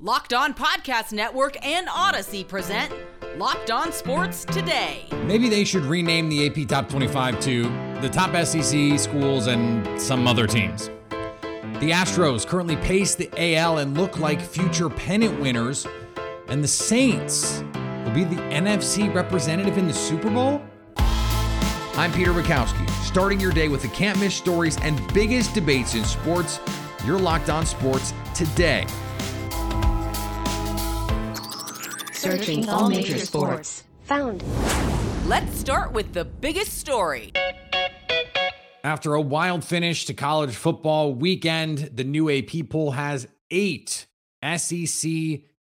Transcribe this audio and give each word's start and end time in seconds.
Locked 0.00 0.34
On 0.34 0.52
Podcast 0.52 1.12
Network 1.12 1.64
and 1.64 1.88
Odyssey 1.88 2.42
present 2.42 2.92
Locked 3.36 3.70
On 3.70 3.92
Sports 3.92 4.44
Today. 4.44 5.06
Maybe 5.22 5.48
they 5.48 5.62
should 5.64 5.84
rename 5.84 6.28
the 6.28 6.48
AP 6.48 6.66
Top 6.66 6.88
25 6.88 7.38
to 7.42 7.62
the 8.00 8.08
top 8.08 8.34
SEC 8.44 8.98
schools 8.98 9.46
and 9.46 10.00
some 10.00 10.26
other 10.26 10.48
teams. 10.48 10.88
The 11.78 11.92
Astros 11.92 12.44
currently 12.44 12.74
pace 12.74 13.14
the 13.14 13.30
AL 13.36 13.78
and 13.78 13.96
look 13.96 14.18
like 14.18 14.40
future 14.40 14.90
pennant 14.90 15.40
winners, 15.40 15.86
and 16.48 16.62
the 16.62 16.68
Saints 16.68 17.62
will 18.04 18.10
be 18.12 18.24
the 18.24 18.42
NFC 18.50 19.14
representative 19.14 19.78
in 19.78 19.86
the 19.86 19.94
Super 19.94 20.28
Bowl? 20.28 20.60
I'm 20.96 22.12
Peter 22.12 22.32
Bukowski, 22.32 22.90
starting 23.04 23.38
your 23.38 23.52
day 23.52 23.68
with 23.68 23.82
the 23.82 23.88
can't 23.88 24.18
miss 24.18 24.34
stories 24.34 24.76
and 24.82 25.00
biggest 25.14 25.54
debates 25.54 25.94
in 25.94 26.02
sports. 26.02 26.58
You're 27.06 27.20
locked 27.20 27.48
on 27.48 27.64
sports 27.64 28.12
today. 28.34 28.86
Searching 32.24 32.66
all 32.70 32.88
major 32.88 33.18
sports. 33.18 33.84
Found. 34.04 34.42
Let's 35.26 35.58
start 35.58 35.92
with 35.92 36.14
the 36.14 36.24
biggest 36.24 36.78
story. 36.78 37.34
After 38.82 39.12
a 39.12 39.20
wild 39.20 39.62
finish 39.62 40.06
to 40.06 40.14
college 40.14 40.54
football 40.54 41.12
weekend, 41.12 41.90
the 41.92 42.02
new 42.02 42.30
AP 42.30 42.70
poll 42.70 42.92
has 42.92 43.28
eight 43.50 44.06
SEC 44.42 45.10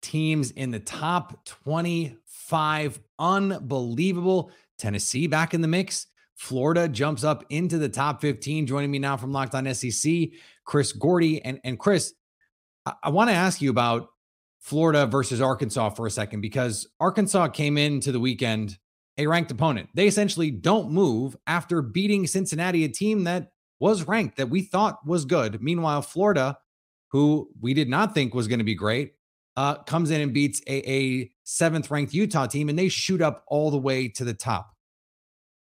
teams 0.02 0.50
in 0.50 0.72
the 0.72 0.78
top 0.78 1.42
25. 1.46 3.00
Unbelievable. 3.18 4.50
Tennessee 4.76 5.26
back 5.26 5.54
in 5.54 5.62
the 5.62 5.68
mix. 5.68 6.06
Florida 6.34 6.86
jumps 6.86 7.24
up 7.24 7.46
into 7.48 7.78
the 7.78 7.88
top 7.88 8.20
15. 8.20 8.66
Joining 8.66 8.90
me 8.90 8.98
now 8.98 9.16
from 9.16 9.32
Locked 9.32 9.54
On 9.54 9.72
SEC, 9.72 10.12
Chris 10.66 10.92
Gordy. 10.92 11.42
And, 11.42 11.60
and 11.64 11.78
Chris, 11.78 12.12
I, 12.84 12.92
I 13.04 13.08
want 13.08 13.30
to 13.30 13.34
ask 13.34 13.62
you 13.62 13.70
about 13.70 14.10
Florida 14.62 15.06
versus 15.06 15.40
Arkansas 15.40 15.90
for 15.90 16.06
a 16.06 16.10
second 16.10 16.40
because 16.40 16.86
Arkansas 17.00 17.48
came 17.48 17.76
into 17.76 18.12
the 18.12 18.20
weekend 18.20 18.78
a 19.18 19.26
ranked 19.26 19.50
opponent. 19.50 19.90
They 19.92 20.06
essentially 20.06 20.52
don't 20.52 20.90
move 20.90 21.36
after 21.46 21.82
beating 21.82 22.28
Cincinnati, 22.28 22.84
a 22.84 22.88
team 22.88 23.24
that 23.24 23.50
was 23.80 24.06
ranked, 24.06 24.36
that 24.36 24.48
we 24.48 24.62
thought 24.62 25.04
was 25.04 25.24
good. 25.24 25.60
Meanwhile, 25.60 26.02
Florida, 26.02 26.58
who 27.08 27.50
we 27.60 27.74
did 27.74 27.88
not 27.88 28.14
think 28.14 28.34
was 28.34 28.46
going 28.46 28.60
to 28.60 28.64
be 28.64 28.76
great, 28.76 29.14
uh, 29.56 29.82
comes 29.82 30.12
in 30.12 30.20
and 30.20 30.32
beats 30.32 30.62
a, 30.68 30.90
a 30.90 31.30
seventh 31.42 31.90
ranked 31.90 32.14
Utah 32.14 32.46
team, 32.46 32.68
and 32.68 32.78
they 32.78 32.88
shoot 32.88 33.20
up 33.20 33.44
all 33.48 33.72
the 33.72 33.78
way 33.78 34.08
to 34.08 34.24
the 34.24 34.32
top. 34.32 34.70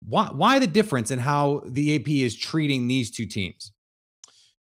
Why, 0.02 0.27
why 0.27 0.58
the 0.58 0.66
difference 0.66 1.12
in 1.12 1.20
how 1.20 1.62
the 1.64 1.94
AP 1.94 2.08
is 2.08 2.36
treating 2.36 2.88
these 2.88 3.11
two 3.11 3.27
teams? 3.27 3.72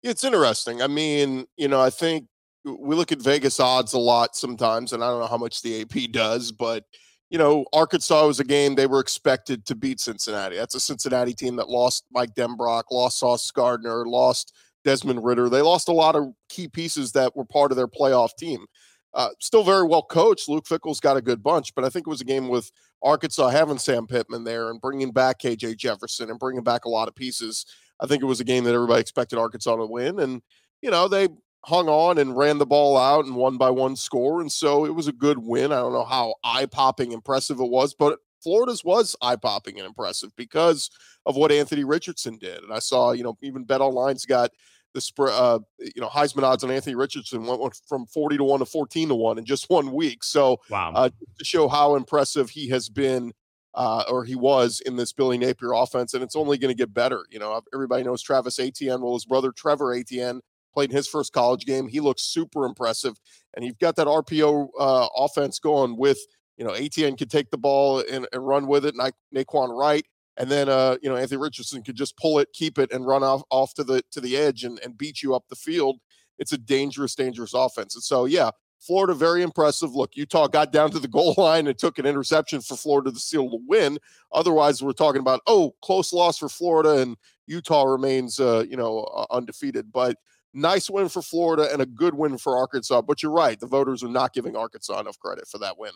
It's 0.04 0.22
interesting. 0.22 0.80
I 0.80 0.86
mean, 0.86 1.46
you 1.56 1.66
know, 1.66 1.80
I 1.80 1.90
think 1.90 2.28
we 2.64 2.96
look 2.96 3.12
at 3.12 3.20
Vegas 3.20 3.60
odds 3.60 3.92
a 3.92 3.98
lot 3.98 4.36
sometimes, 4.36 4.92
and 4.92 5.04
I 5.04 5.08
don't 5.08 5.20
know 5.20 5.26
how 5.26 5.36
much 5.36 5.62
the 5.62 5.82
AP 5.82 6.10
does, 6.10 6.50
but 6.50 6.84
you 7.30 7.38
know, 7.38 7.64
Arkansas 7.72 8.26
was 8.26 8.38
a 8.38 8.44
game 8.44 8.74
they 8.74 8.86
were 8.86 9.00
expected 9.00 9.66
to 9.66 9.74
beat 9.74 9.98
Cincinnati. 9.98 10.56
That's 10.56 10.74
a 10.74 10.80
Cincinnati 10.80 11.34
team 11.34 11.56
that 11.56 11.68
lost 11.68 12.04
Mike 12.12 12.34
Denbrock, 12.34 12.84
lost 12.92 13.18
Sauce 13.18 13.50
Gardner, 13.50 14.06
lost 14.06 14.54
Desmond 14.84 15.24
Ridder. 15.24 15.48
They 15.48 15.62
lost 15.62 15.88
a 15.88 15.92
lot 15.92 16.14
of 16.14 16.32
key 16.48 16.68
pieces 16.68 17.12
that 17.12 17.34
were 17.34 17.44
part 17.44 17.72
of 17.72 17.76
their 17.76 17.88
playoff 17.88 18.36
team. 18.38 18.66
Uh, 19.14 19.30
still 19.40 19.64
very 19.64 19.84
well 19.86 20.02
coached. 20.02 20.48
Luke 20.48 20.66
Fickell's 20.66 21.00
got 21.00 21.16
a 21.16 21.22
good 21.22 21.42
bunch, 21.42 21.74
but 21.74 21.84
I 21.84 21.88
think 21.88 22.06
it 22.06 22.10
was 22.10 22.20
a 22.20 22.24
game 22.26 22.48
with 22.48 22.70
Arkansas 23.02 23.48
having 23.48 23.78
Sam 23.78 24.06
Pittman 24.06 24.44
there 24.44 24.70
and 24.70 24.80
bringing 24.80 25.12
back 25.12 25.40
KJ 25.40 25.76
Jefferson 25.76 26.30
and 26.30 26.38
bringing 26.38 26.64
back 26.64 26.84
a 26.84 26.88
lot 26.88 27.08
of 27.08 27.14
pieces. 27.14 27.64
I 28.00 28.06
think 28.06 28.22
it 28.22 28.26
was 28.26 28.40
a 28.40 28.44
game 28.44 28.64
that 28.64 28.74
everybody 28.74 29.00
expected 29.00 29.38
Arkansas 29.38 29.76
to 29.76 29.86
win, 29.86 30.18
and 30.18 30.42
you 30.82 30.90
know 30.90 31.06
they 31.06 31.28
hung 31.64 31.88
on 31.88 32.18
and 32.18 32.36
ran 32.36 32.58
the 32.58 32.66
ball 32.66 32.96
out 32.96 33.24
and 33.24 33.36
won 33.36 33.56
by 33.56 33.70
one 33.70 33.96
score. 33.96 34.40
And 34.40 34.52
so 34.52 34.84
it 34.84 34.94
was 34.94 35.08
a 35.08 35.12
good 35.12 35.38
win. 35.38 35.72
I 35.72 35.76
don't 35.76 35.92
know 35.92 36.04
how 36.04 36.34
eye 36.44 36.66
popping 36.66 37.12
impressive 37.12 37.58
it 37.58 37.70
was, 37.70 37.94
but 37.94 38.18
Florida's 38.42 38.84
was 38.84 39.16
eye 39.22 39.36
popping 39.36 39.78
and 39.78 39.86
impressive 39.86 40.30
because 40.36 40.90
of 41.24 41.36
what 41.36 41.50
Anthony 41.50 41.84
Richardson 41.84 42.36
did. 42.38 42.62
And 42.62 42.72
I 42.72 42.78
saw, 42.78 43.12
you 43.12 43.24
know, 43.24 43.38
even 43.42 43.64
Bet 43.64 43.80
Online's 43.80 44.26
got 44.26 44.50
the 44.92 45.00
spread, 45.00 45.32
uh, 45.32 45.60
you 45.78 46.00
know, 46.00 46.08
Heisman 46.08 46.42
odds 46.42 46.62
on 46.62 46.70
Anthony 46.70 46.94
Richardson 46.94 47.44
went 47.46 47.80
from 47.88 48.06
40 48.06 48.36
to 48.36 48.44
1 48.44 48.60
to 48.60 48.66
14 48.66 49.08
to 49.08 49.14
1 49.14 49.38
in 49.38 49.44
just 49.44 49.70
one 49.70 49.92
week. 49.92 50.22
So, 50.22 50.60
wow. 50.70 50.92
Uh, 50.94 51.08
to 51.38 51.44
show 51.44 51.66
how 51.68 51.96
impressive 51.96 52.50
he 52.50 52.68
has 52.68 52.88
been 52.88 53.32
uh, 53.74 54.04
or 54.08 54.24
he 54.24 54.36
was 54.36 54.80
in 54.86 54.96
this 54.96 55.12
Billy 55.12 55.36
Napier 55.36 55.72
offense, 55.72 56.14
and 56.14 56.22
it's 56.22 56.36
only 56.36 56.58
going 56.58 56.72
to 56.72 56.78
get 56.78 56.94
better. 56.94 57.24
You 57.30 57.40
know, 57.40 57.60
everybody 57.72 58.04
knows 58.04 58.22
Travis 58.22 58.60
Etienne. 58.60 59.00
Well, 59.00 59.14
his 59.14 59.24
brother 59.24 59.50
Trevor 59.50 59.94
Etienne 59.94 60.40
played 60.74 60.90
in 60.90 60.96
his 60.96 61.08
first 61.08 61.32
college 61.32 61.64
game. 61.64 61.88
He 61.88 62.00
looks 62.00 62.22
super 62.22 62.66
impressive, 62.66 63.18
and 63.54 63.64
you've 63.64 63.78
got 63.78 63.96
that 63.96 64.06
RPO 64.06 64.68
uh, 64.78 65.08
offense 65.16 65.58
going 65.58 65.96
with 65.96 66.18
you 66.56 66.64
know 66.64 66.72
Etienne 66.72 67.16
could 67.16 67.30
take 67.30 67.50
the 67.50 67.58
ball 67.58 68.02
and, 68.10 68.26
and 68.32 68.46
run 68.46 68.66
with 68.66 68.84
it, 68.84 68.94
and 68.94 69.12
Nay'Quan 69.34 69.76
Wright, 69.76 70.04
and 70.36 70.50
then 70.50 70.68
uh, 70.68 70.96
you 71.02 71.08
know 71.08 71.16
Anthony 71.16 71.40
Richardson 71.40 71.82
could 71.82 71.96
just 71.96 72.16
pull 72.16 72.38
it, 72.38 72.48
keep 72.52 72.78
it, 72.78 72.92
and 72.92 73.06
run 73.06 73.22
off 73.22 73.42
off 73.50 73.74
to 73.74 73.84
the 73.84 74.02
to 74.10 74.20
the 74.20 74.36
edge 74.36 74.64
and, 74.64 74.78
and 74.80 74.98
beat 74.98 75.22
you 75.22 75.34
up 75.34 75.44
the 75.48 75.56
field. 75.56 75.98
It's 76.38 76.52
a 76.52 76.58
dangerous, 76.58 77.14
dangerous 77.14 77.54
offense. 77.54 77.94
And 77.94 78.02
so, 78.02 78.24
yeah, 78.24 78.50
Florida 78.80 79.14
very 79.14 79.42
impressive. 79.42 79.94
Look, 79.94 80.16
Utah 80.16 80.46
got 80.46 80.72
down 80.72 80.90
to 80.90 80.98
the 80.98 81.08
goal 81.08 81.34
line 81.38 81.66
and 81.66 81.78
took 81.78 81.98
an 81.98 82.06
interception 82.06 82.60
for 82.60 82.76
Florida 82.76 83.12
to 83.12 83.18
seal 83.18 83.48
the 83.48 83.60
win. 83.66 83.98
Otherwise, 84.32 84.82
we're 84.82 84.92
talking 84.92 85.20
about 85.20 85.40
oh, 85.46 85.74
close 85.82 86.12
loss 86.12 86.38
for 86.38 86.48
Florida, 86.48 87.00
and 87.00 87.16
Utah 87.46 87.84
remains 87.84 88.40
uh, 88.40 88.64
you 88.68 88.76
know 88.76 89.26
undefeated. 89.30 89.92
But 89.92 90.16
nice 90.54 90.88
win 90.88 91.08
for 91.08 91.22
Florida 91.22 91.68
and 91.72 91.82
a 91.82 91.86
good 91.86 92.14
win 92.14 92.38
for 92.38 92.56
Arkansas. 92.56 93.02
But 93.02 93.22
you're 93.22 93.32
right, 93.32 93.58
the 93.58 93.66
voters 93.66 94.02
are 94.02 94.08
not 94.08 94.32
giving 94.32 94.56
Arkansas 94.56 94.98
enough 95.00 95.18
credit 95.18 95.46
for 95.48 95.58
that 95.58 95.78
win. 95.78 95.92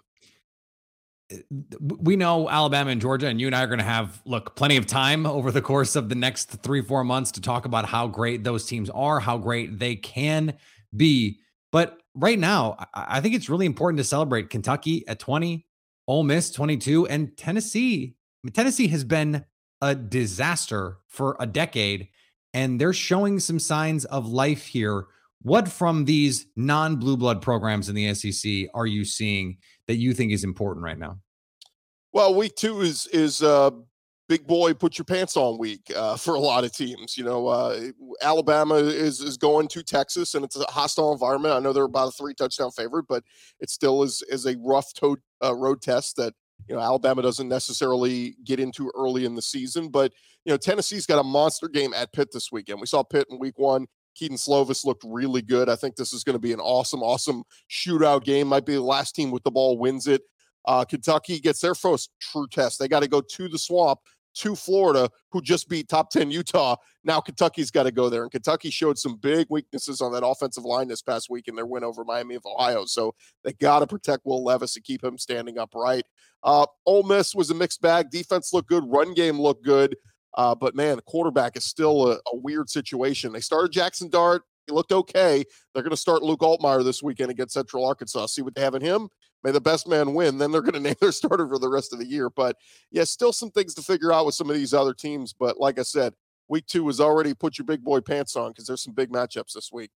Uh, 1.33 1.37
we 1.79 2.17
know 2.17 2.49
Alabama 2.49 2.91
and 2.91 3.01
Georgia, 3.01 3.29
and 3.29 3.41
you 3.41 3.47
and 3.47 3.55
I 3.55 3.63
are 3.63 3.67
going 3.67 3.79
to 3.79 3.85
have 3.85 4.21
look 4.25 4.57
plenty 4.57 4.77
of 4.77 4.87
time 4.87 5.27
over 5.27 5.51
the 5.51 5.63
course 5.63 5.97
of 5.97 6.09
the 6.09 6.15
next 6.15 6.47
three, 6.63 6.83
four 6.83 7.05
months 7.05 7.31
to 7.33 7.41
talk 7.41 7.65
about 7.65 7.87
how 7.87 8.07
great 8.07 8.45
those 8.45 8.67
teams 8.67 8.91
are, 8.91 9.21
how 9.21 9.39
great 9.39 9.79
they 9.79 9.97
can 9.97 10.55
be. 10.97 11.39
But 11.71 12.01
right 12.15 12.39
now, 12.39 12.77
I 12.95 13.21
think 13.21 13.35
it's 13.35 13.49
really 13.49 13.67
important 13.67 13.99
to 13.99 14.05
celebrate 14.05 14.51
Kentucky 14.51 15.07
at 15.07 15.19
20, 15.19 15.67
Ole 16.07 16.25
Miss 16.25 16.51
22, 16.51 17.07
and 17.07 17.37
Tennessee. 17.37 18.17
Tennessee 18.53 18.89
has 18.89 19.05
been 19.05 19.45
a 19.81 19.95
disaster 19.95 20.99
for 21.07 21.37
a 21.39 21.47
decade 21.47 22.09
and 22.55 22.81
they're 22.81 22.93
showing 22.93 23.41
some 23.41 23.59
signs 23.59 24.05
of 24.07 24.27
life 24.27 24.67
here. 24.67 25.07
What 25.43 25.69
from 25.69 26.05
these 26.05 26.47
non 26.57 26.97
blue 26.97 27.17
blood 27.17 27.41
programs 27.43 27.89
in 27.89 27.95
the 27.95 28.13
SEC 28.15 28.69
are 28.75 28.87
you 28.87 29.05
seeing 29.05 29.59
that 29.87 29.97
you 29.97 30.13
think 30.13 30.33
is 30.33 30.45
important 30.45 30.85
right 30.85 30.99
now? 30.99 31.19
Well, 32.13 32.35
week 32.35 32.57
two 32.57 32.81
is 32.81 33.07
is 33.09 33.43
uh, 33.43 33.71
big 34.29 34.47
boy 34.47 34.75
put 34.75 34.99
your 34.99 35.05
pants 35.05 35.37
on 35.37 35.59
week 35.59 35.91
uh, 35.95 36.17
for 36.17 36.35
a 36.35 36.41
lot 36.41 36.65
of 36.65 36.73
teams. 36.73 37.17
You 37.17 37.25
know, 37.25 37.49
uh, 37.49 37.91
Alabama 38.23 38.75
is 38.75 39.21
is 39.21 39.37
going 39.37 39.69
to 39.69 39.83
Texas, 39.83 40.35
and 40.35 40.45
it's 40.45 40.57
a 40.57 40.65
hostile 40.71 41.13
environment. 41.13 41.55
I 41.55 41.61
know 41.61 41.73
they're 41.73 41.85
about 41.85 42.09
a 42.09 42.13
three 42.13 42.35
touchdown 42.35 42.71
favorite, 42.71 43.07
but 43.09 43.25
it 43.61 43.71
still 43.71 44.03
is 44.03 44.23
is 44.29 44.47
a 44.47 44.57
rough 44.59 44.93
toed, 44.95 45.21
uh, 45.43 45.55
road 45.55 45.83
test 45.83 46.17
that 46.17 46.35
you 46.67 46.75
know 46.75 46.81
Alabama 46.81 47.23
doesn't 47.23 47.49
necessarily 47.49 48.37
get 48.45 48.61
into 48.61 48.91
early 48.95 49.25
in 49.25 49.35
the 49.35 49.43
season. 49.43 49.89
But 49.89 50.13
you 50.45 50.53
know 50.53 50.57
Tennessee's 50.57 51.07
got 51.07 51.21
a 51.21 51.25
monster 51.25 51.69
game 51.69 51.95
at 51.95 52.13
Pitt 52.13 52.29
this 52.33 52.51
weekend. 52.51 52.81
We 52.81 52.87
saw 52.87 53.03
Pitt 53.03 53.27
in 53.31 53.39
Week 53.39 53.59
One. 53.59 53.87
Kedon 54.17 54.37
Slovis 54.37 54.85
looked 54.85 55.05
really 55.07 55.43
good. 55.43 55.69
I 55.69 55.77
think 55.77 55.95
this 55.95 56.13
is 56.13 56.25
going 56.25 56.35
to 56.35 56.41
be 56.41 56.53
an 56.53 56.61
awesome, 56.61 57.03
awesome 57.03 57.45
shootout 57.71 58.25
game. 58.25 58.49
Might 58.49 58.67
be 58.67 58.75
the 58.75 58.83
last 58.83 59.15
team 59.15 59.31
with 59.31 59.45
the 59.45 59.51
ball 59.51 59.79
wins 59.79 60.09
it. 60.09 60.23
Uh, 60.65 60.85
Kentucky 60.85 61.39
gets 61.39 61.61
their 61.61 61.75
first 61.75 62.11
true 62.21 62.47
test. 62.49 62.79
They 62.79 62.89
got 62.89 63.01
to 63.01 63.09
go 63.09 63.21
to 63.21 63.49
the 63.49 63.59
swamp 63.59 64.01
to 64.39 64.55
Florida, 64.55 65.11
who 65.31 65.43
just 65.43 65.69
beat 65.69 65.89
top 65.89 66.11
10 66.11 66.31
Utah. 66.31 66.77
Now 67.05 67.21
Kentucky's 67.21 67.71
got 67.71 67.85
to 67.85 67.93
go 67.93 68.09
there. 68.09 68.23
And 68.23 68.31
Kentucky 68.31 68.71
showed 68.71 68.99
some 68.99 69.17
big 69.17 69.47
weaknesses 69.51 70.01
on 70.01 70.13
that 70.13 70.25
offensive 70.25 70.65
line 70.65 70.89
this 70.89 71.03
past 71.03 71.29
week 71.31 71.49
in 71.49 71.55
their 71.55 71.67
win 71.67 71.85
over 71.85 72.05
Miami 72.05 72.35
of 72.35 72.47
Ohio. 72.47 72.85
So 72.85 73.15
they 73.45 73.53
got 73.55 73.81
to 73.81 73.87
protect 73.87 74.25
Will 74.25 74.45
Levis 74.45 74.77
and 74.77 74.85
keep 74.85 75.03
him 75.03 75.19
standing 75.19 75.59
upright. 75.59 76.05
Uh, 76.43 76.67
Ole 76.87 77.03
Miss 77.03 77.35
was 77.35 77.51
a 77.51 77.55
mixed 77.55 77.81
bag. 77.81 78.11
Defense 78.11 78.53
looked 78.53 78.69
good, 78.69 78.85
run 78.87 79.15
game 79.15 79.41
looked 79.41 79.65
good. 79.65 79.97
Uh, 80.35 80.55
but 80.55 80.75
man, 80.75 80.97
the 80.97 81.03
quarterback 81.03 81.57
is 81.57 81.65
still 81.65 82.13
a, 82.13 82.15
a 82.33 82.37
weird 82.37 82.71
situation. 82.71 83.33
They 83.33 83.41
started 83.41 83.73
Jackson 83.73 84.09
Dart. 84.09 84.43
He 84.67 84.73
looked 84.73 84.93
okay. 84.93 85.45
They're 85.73 85.83
going 85.83 85.91
to 85.91 85.97
start 85.97 86.23
Luke 86.23 86.41
Altmyer 86.41 86.85
this 86.85 87.03
weekend 87.03 87.31
against 87.31 87.55
Central 87.55 87.87
Arkansas. 87.87 88.27
See 88.27 88.43
what 88.43 88.55
they 88.55 88.61
have 88.61 88.75
in 88.75 88.83
him. 88.83 89.09
May 89.45 89.53
the 89.53 89.61
best 89.61 89.87
man 89.89 90.15
win. 90.15 90.39
Then 90.39 90.51
they're 90.51 90.63
going 90.63 90.75
to 90.75 90.81
name 90.81 90.97
their 91.01 91.13
starter 91.13 91.49
for 91.49 91.59
the 91.59 91.69
rest 91.69 91.93
of 91.93 91.99
the 91.99 92.07
year. 92.07 92.31
But 92.31 92.57
yeah, 92.91 93.05
still 93.05 93.33
some 93.33 93.51
things 93.51 93.75
to 93.75 93.83
figure 93.83 94.13
out 94.13 94.27
with 94.27 94.35
some 94.35 94.51
of 94.51 94.57
these 94.57 94.75
other 94.75 94.95
teams. 94.95 95.33
But 95.33 95.59
like 95.59 95.79
I 95.79 95.83
said, 95.83 96.15
week 96.49 96.67
two 96.67 96.85
was 96.85 97.01
already 97.01 97.35
put 97.35 97.59
your 97.59 97.65
big 97.65 97.85
boy 97.85 98.01
pants 98.01 98.37
on 98.37 98.51
because 98.51 98.67
there's 98.67 98.83
some 98.83 98.95
big 98.95 99.11
matchups 99.11 99.53
this 99.55 99.71
week. 99.73 99.91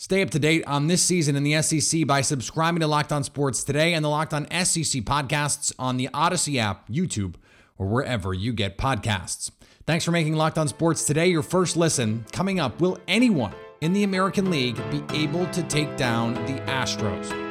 Stay 0.00 0.22
up 0.22 0.30
to 0.30 0.38
date 0.38 0.64
on 0.64 0.86
this 0.86 1.02
season 1.02 1.34
in 1.34 1.42
the 1.42 1.60
SEC 1.60 2.06
by 2.06 2.20
subscribing 2.20 2.80
to 2.80 2.86
Locked 2.86 3.10
On 3.10 3.24
Sports 3.24 3.64
today 3.64 3.94
and 3.94 4.04
the 4.04 4.08
Locked 4.08 4.32
On 4.32 4.44
SEC 4.44 5.02
podcasts 5.02 5.72
on 5.76 5.96
the 5.96 6.08
Odyssey 6.14 6.60
app, 6.60 6.88
YouTube, 6.88 7.34
or 7.76 7.88
wherever 7.88 8.32
you 8.32 8.52
get 8.52 8.78
podcasts. 8.78 9.50
Thanks 9.88 10.04
for 10.04 10.12
making 10.12 10.34
Locked 10.34 10.56
On 10.56 10.68
Sports 10.68 11.04
today 11.04 11.26
your 11.26 11.42
first 11.42 11.76
listen. 11.76 12.24
Coming 12.30 12.60
up, 12.60 12.80
will 12.80 12.98
anyone 13.08 13.54
in 13.80 13.92
the 13.92 14.04
American 14.04 14.50
League 14.50 14.76
be 14.90 15.02
able 15.16 15.46
to 15.46 15.62
take 15.64 15.96
down 15.96 16.34
the 16.46 16.60
Astros. 16.62 17.47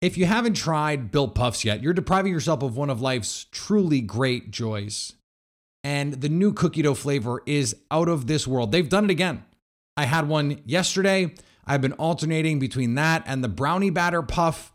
If 0.00 0.16
you 0.16 0.26
haven't 0.26 0.54
tried 0.54 1.10
Built 1.10 1.34
Puffs 1.34 1.64
yet, 1.64 1.82
you're 1.82 1.92
depriving 1.92 2.32
yourself 2.32 2.62
of 2.62 2.76
one 2.76 2.88
of 2.88 3.00
life's 3.00 3.46
truly 3.50 4.00
great 4.00 4.52
joys. 4.52 5.14
And 5.82 6.14
the 6.14 6.28
new 6.28 6.52
cookie 6.52 6.82
dough 6.82 6.94
flavor 6.94 7.42
is 7.46 7.74
out 7.90 8.08
of 8.08 8.28
this 8.28 8.46
world. 8.46 8.70
They've 8.70 8.88
done 8.88 9.04
it 9.04 9.10
again. 9.10 9.44
I 9.96 10.04
had 10.04 10.28
one 10.28 10.60
yesterday. 10.64 11.34
I've 11.66 11.80
been 11.80 11.94
alternating 11.94 12.60
between 12.60 12.94
that 12.94 13.24
and 13.26 13.42
the 13.42 13.48
brownie 13.48 13.90
batter 13.90 14.22
puff. 14.22 14.72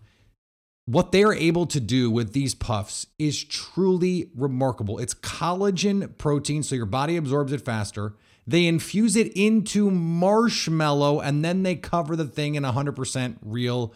What 0.86 1.14
they 1.14 1.24
are 1.24 1.34
able 1.34 1.66
to 1.68 1.80
do 1.80 2.12
with 2.12 2.34
these 2.34 2.54
puffs 2.54 3.08
is 3.18 3.42
truly 3.42 4.30
remarkable. 4.36 5.00
It's 5.00 5.14
collagen 5.14 6.18
protein, 6.18 6.64
so 6.64 6.76
your 6.76 6.86
body 6.86 7.16
absorbs 7.16 7.54
it 7.54 7.64
faster. 7.64 8.16
They 8.46 8.68
infuse 8.68 9.16
it 9.16 9.32
into 9.38 9.90
marshmallow 9.90 11.22
and 11.22 11.46
then 11.46 11.64
they 11.64 11.78
cover 11.78 12.18
the 12.18 12.26
thing 12.26 12.56
in 12.56 12.64
100% 12.64 13.38
real 13.42 13.94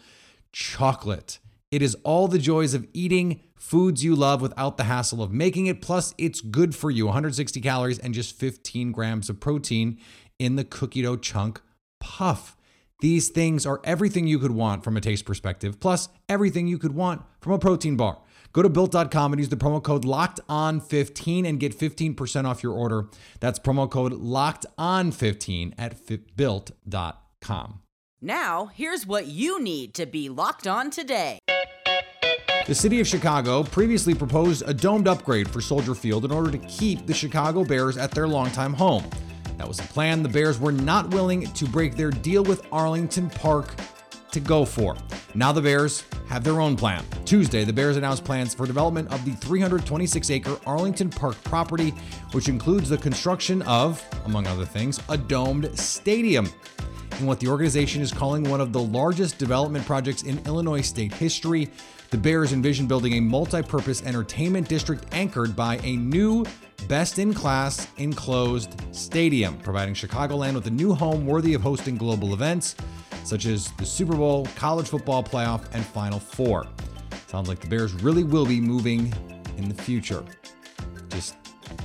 chocolate. 0.52 1.38
It 1.70 1.82
is 1.82 1.96
all 2.02 2.28
the 2.28 2.38
joys 2.38 2.74
of 2.74 2.86
eating 2.94 3.40
foods 3.54 4.02
you 4.02 4.14
love 4.16 4.40
without 4.40 4.76
the 4.76 4.84
hassle 4.84 5.22
of 5.22 5.32
making 5.32 5.66
it. 5.66 5.82
Plus, 5.82 6.14
it's 6.16 6.40
good 6.40 6.74
for 6.74 6.90
you 6.90 7.06
160 7.06 7.60
calories 7.60 7.98
and 7.98 8.14
just 8.14 8.38
15 8.38 8.92
grams 8.92 9.28
of 9.28 9.40
protein 9.40 9.98
in 10.38 10.56
the 10.56 10.64
cookie 10.64 11.02
dough 11.02 11.16
chunk 11.16 11.60
puff. 12.00 12.56
These 13.00 13.28
things 13.28 13.66
are 13.66 13.80
everything 13.84 14.26
you 14.26 14.38
could 14.38 14.50
want 14.50 14.82
from 14.82 14.96
a 14.96 15.00
taste 15.00 15.24
perspective, 15.24 15.78
plus 15.78 16.08
everything 16.28 16.66
you 16.66 16.78
could 16.78 16.94
want 16.94 17.22
from 17.40 17.52
a 17.52 17.58
protein 17.58 17.96
bar. 17.96 18.18
Go 18.52 18.62
to 18.62 18.68
built.com 18.68 19.32
and 19.32 19.38
use 19.38 19.50
the 19.50 19.56
promo 19.56 19.82
code 19.82 20.04
locked 20.04 20.40
on 20.48 20.80
15 20.80 21.44
and 21.44 21.60
get 21.60 21.78
15% 21.78 22.44
off 22.44 22.62
your 22.62 22.72
order. 22.72 23.06
That's 23.40 23.58
promo 23.58 23.88
code 23.90 24.14
locked 24.14 24.66
on 24.78 25.12
15 25.12 25.74
at 25.78 26.36
built.com. 26.36 27.80
Now, 28.20 28.66
here's 28.74 29.06
what 29.06 29.26
you 29.26 29.62
need 29.62 29.94
to 29.94 30.04
be 30.04 30.28
locked 30.28 30.66
on 30.66 30.90
today. 30.90 31.38
The 32.66 32.74
city 32.74 32.98
of 32.98 33.06
Chicago 33.06 33.62
previously 33.62 34.12
proposed 34.12 34.64
a 34.66 34.74
domed 34.74 35.06
upgrade 35.06 35.48
for 35.48 35.60
Soldier 35.60 35.94
Field 35.94 36.24
in 36.24 36.32
order 36.32 36.50
to 36.50 36.58
keep 36.66 37.06
the 37.06 37.14
Chicago 37.14 37.62
Bears 37.62 37.96
at 37.96 38.10
their 38.10 38.26
longtime 38.26 38.74
home. 38.74 39.08
That 39.56 39.68
was 39.68 39.78
a 39.78 39.84
plan 39.84 40.24
the 40.24 40.28
Bears 40.28 40.58
were 40.58 40.72
not 40.72 41.08
willing 41.10 41.46
to 41.52 41.64
break 41.66 41.94
their 41.94 42.10
deal 42.10 42.42
with 42.42 42.66
Arlington 42.72 43.30
Park 43.30 43.72
to 44.32 44.40
go 44.40 44.64
for. 44.64 44.96
Now 45.36 45.52
the 45.52 45.62
Bears 45.62 46.02
have 46.28 46.42
their 46.42 46.60
own 46.60 46.74
plan. 46.74 47.04
Tuesday, 47.24 47.62
the 47.62 47.72
Bears 47.72 47.96
announced 47.96 48.24
plans 48.24 48.52
for 48.52 48.66
development 48.66 49.12
of 49.12 49.24
the 49.24 49.30
326 49.36 50.30
acre 50.30 50.58
Arlington 50.66 51.08
Park 51.08 51.40
property, 51.44 51.90
which 52.32 52.48
includes 52.48 52.88
the 52.88 52.98
construction 52.98 53.62
of, 53.62 54.04
among 54.24 54.48
other 54.48 54.64
things, 54.64 55.00
a 55.08 55.16
domed 55.16 55.78
stadium 55.78 56.48
in 57.20 57.26
what 57.26 57.40
the 57.40 57.48
organization 57.48 58.02
is 58.02 58.12
calling 58.12 58.44
one 58.44 58.60
of 58.60 58.72
the 58.72 58.80
largest 58.80 59.38
development 59.38 59.84
projects 59.86 60.22
in 60.22 60.38
Illinois 60.46 60.80
state 60.80 61.12
history. 61.12 61.70
The 62.10 62.18
Bears 62.18 62.52
envision 62.52 62.86
building 62.86 63.14
a 63.14 63.20
multi 63.20 63.62
purpose 63.62 64.02
entertainment 64.04 64.68
district 64.68 65.06
anchored 65.12 65.54
by 65.54 65.78
a 65.82 65.96
new 65.96 66.44
best 66.86 67.18
in 67.18 67.34
class 67.34 67.88
enclosed 67.98 68.74
stadium, 68.92 69.58
providing 69.58 69.94
Chicagoland 69.94 70.54
with 70.54 70.66
a 70.66 70.70
new 70.70 70.94
home 70.94 71.26
worthy 71.26 71.54
of 71.54 71.62
hosting 71.62 71.96
global 71.96 72.32
events 72.32 72.76
such 73.24 73.44
as 73.44 73.70
the 73.72 73.84
Super 73.84 74.16
Bowl, 74.16 74.46
college 74.56 74.88
football 74.88 75.22
playoff, 75.22 75.62
and 75.74 75.84
Final 75.84 76.18
Four. 76.18 76.66
Sounds 77.26 77.48
like 77.48 77.60
the 77.60 77.66
Bears 77.66 77.92
really 77.92 78.24
will 78.24 78.46
be 78.46 78.58
moving 78.58 79.12
in 79.58 79.68
the 79.68 79.82
future. 79.82 80.24
Just 81.10 81.36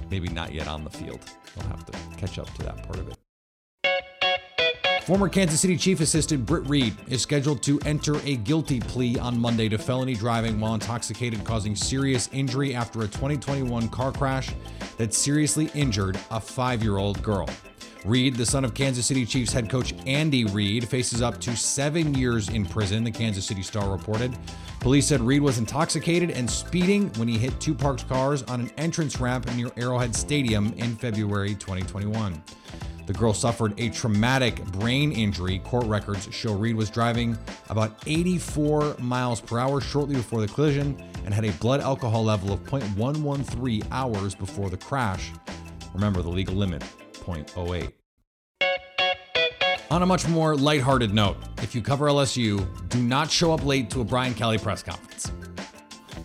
maybe 0.09 0.29
not 0.29 0.53
yet 0.53 0.69
on 0.69 0.85
the 0.85 0.89
field. 0.89 1.19
They'll 1.55 1.67
have 1.67 1.85
to 1.85 1.91
catch 2.15 2.39
up 2.39 2.51
to 2.55 2.63
that 2.63 2.83
part 2.83 2.99
of 2.99 3.09
it. 3.09 3.22
Former 5.05 5.27
Kansas 5.27 5.59
City 5.59 5.75
Chief 5.75 5.99
Assistant 5.99 6.45
Britt 6.45 6.65
Reid 6.65 6.95
is 7.09 7.21
scheduled 7.21 7.61
to 7.63 7.77
enter 7.81 8.15
a 8.23 8.37
guilty 8.37 8.79
plea 8.79 9.19
on 9.19 9.37
Monday 9.37 9.67
to 9.67 9.77
felony 9.77 10.13
driving 10.13 10.61
while 10.61 10.75
intoxicated, 10.75 11.43
causing 11.43 11.75
serious 11.75 12.29
injury 12.31 12.73
after 12.73 13.01
a 13.01 13.07
2021 13.09 13.89
car 13.89 14.13
crash 14.13 14.51
that 14.95 15.13
seriously 15.13 15.69
injured 15.75 16.17
a 16.31 16.39
five 16.39 16.81
year 16.81 16.99
old 16.99 17.21
girl. 17.21 17.49
Reid, 18.05 18.37
the 18.37 18.45
son 18.45 18.63
of 18.63 18.73
Kansas 18.73 19.05
City 19.05 19.25
Chiefs 19.25 19.51
head 19.51 19.69
coach 19.69 19.93
Andy 20.07 20.45
Reid, 20.45 20.87
faces 20.87 21.21
up 21.21 21.37
to 21.41 21.53
seven 21.53 22.13
years 22.13 22.47
in 22.47 22.65
prison, 22.65 23.03
the 23.03 23.11
Kansas 23.11 23.45
City 23.45 23.61
Star 23.61 23.91
reported. 23.91 24.33
Police 24.79 25.07
said 25.07 25.19
Reid 25.19 25.41
was 25.41 25.57
intoxicated 25.57 26.31
and 26.31 26.49
speeding 26.49 27.09
when 27.15 27.27
he 27.27 27.37
hit 27.37 27.59
two 27.59 27.75
parked 27.75 28.07
cars 28.07 28.41
on 28.43 28.61
an 28.61 28.71
entrance 28.77 29.19
ramp 29.19 29.53
near 29.55 29.69
Arrowhead 29.75 30.15
Stadium 30.15 30.73
in 30.77 30.95
February 30.95 31.55
2021. 31.55 32.41
The 33.05 33.13
girl 33.13 33.33
suffered 33.33 33.77
a 33.79 33.89
traumatic 33.89 34.63
brain 34.65 35.11
injury. 35.11 35.59
Court 35.59 35.85
records 35.85 36.27
show 36.31 36.53
Reid 36.53 36.75
was 36.75 36.89
driving 36.89 37.37
about 37.69 37.97
84 38.07 38.95
miles 38.99 39.41
per 39.41 39.59
hour 39.59 39.81
shortly 39.81 40.15
before 40.15 40.39
the 40.39 40.47
collision 40.47 40.97
and 41.25 41.33
had 41.33 41.43
a 41.43 41.51
blood 41.53 41.81
alcohol 41.81 42.23
level 42.23 42.53
of 42.53 42.63
0.113 42.63 43.85
hours 43.91 44.35
before 44.35 44.69
the 44.69 44.77
crash. 44.77 45.31
Remember 45.93 46.21
the 46.21 46.29
legal 46.29 46.55
limit, 46.55 46.83
0.08. 47.13 47.91
On 49.91 50.01
a 50.01 50.05
much 50.05 50.27
more 50.27 50.55
lighthearted 50.55 51.13
note, 51.13 51.37
if 51.61 51.75
you 51.75 51.81
cover 51.81 52.07
LSU, 52.07 52.65
do 52.89 53.03
not 53.03 53.29
show 53.29 53.53
up 53.53 53.63
late 53.65 53.89
to 53.91 54.01
a 54.01 54.03
Brian 54.03 54.33
Kelly 54.33 54.57
press 54.57 54.81
conference. 54.81 55.31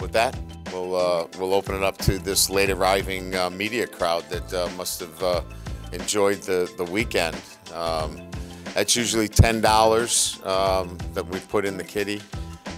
With 0.01 0.13
that, 0.13 0.39
we'll 0.73 0.97
uh, 0.97 1.27
we'll 1.39 1.53
open 1.53 1.75
it 1.75 1.83
up 1.83 1.99
to 1.99 2.19
this 2.19 2.49
late 2.49 2.71
arriving 2.71 3.35
uh, 3.35 3.51
media 3.51 3.87
crowd 3.87 4.25
that 4.31 4.55
uh, 4.55 4.71
must 4.77 5.01
have 5.01 5.23
uh, 5.23 5.43
enjoyed 5.93 6.43
the, 6.43 6.73
the 6.77 6.85
weekend. 6.85 7.37
Um, 7.75 8.21
that's 8.75 8.95
usually 8.97 9.29
ten 9.29 9.61
dollars 9.61 10.41
um, 10.45 10.97
that 11.15 11.27
we 11.27 11.41
put 11.41 11.65
in 11.65 11.77
the 11.77 11.85
kitty. 11.85 12.21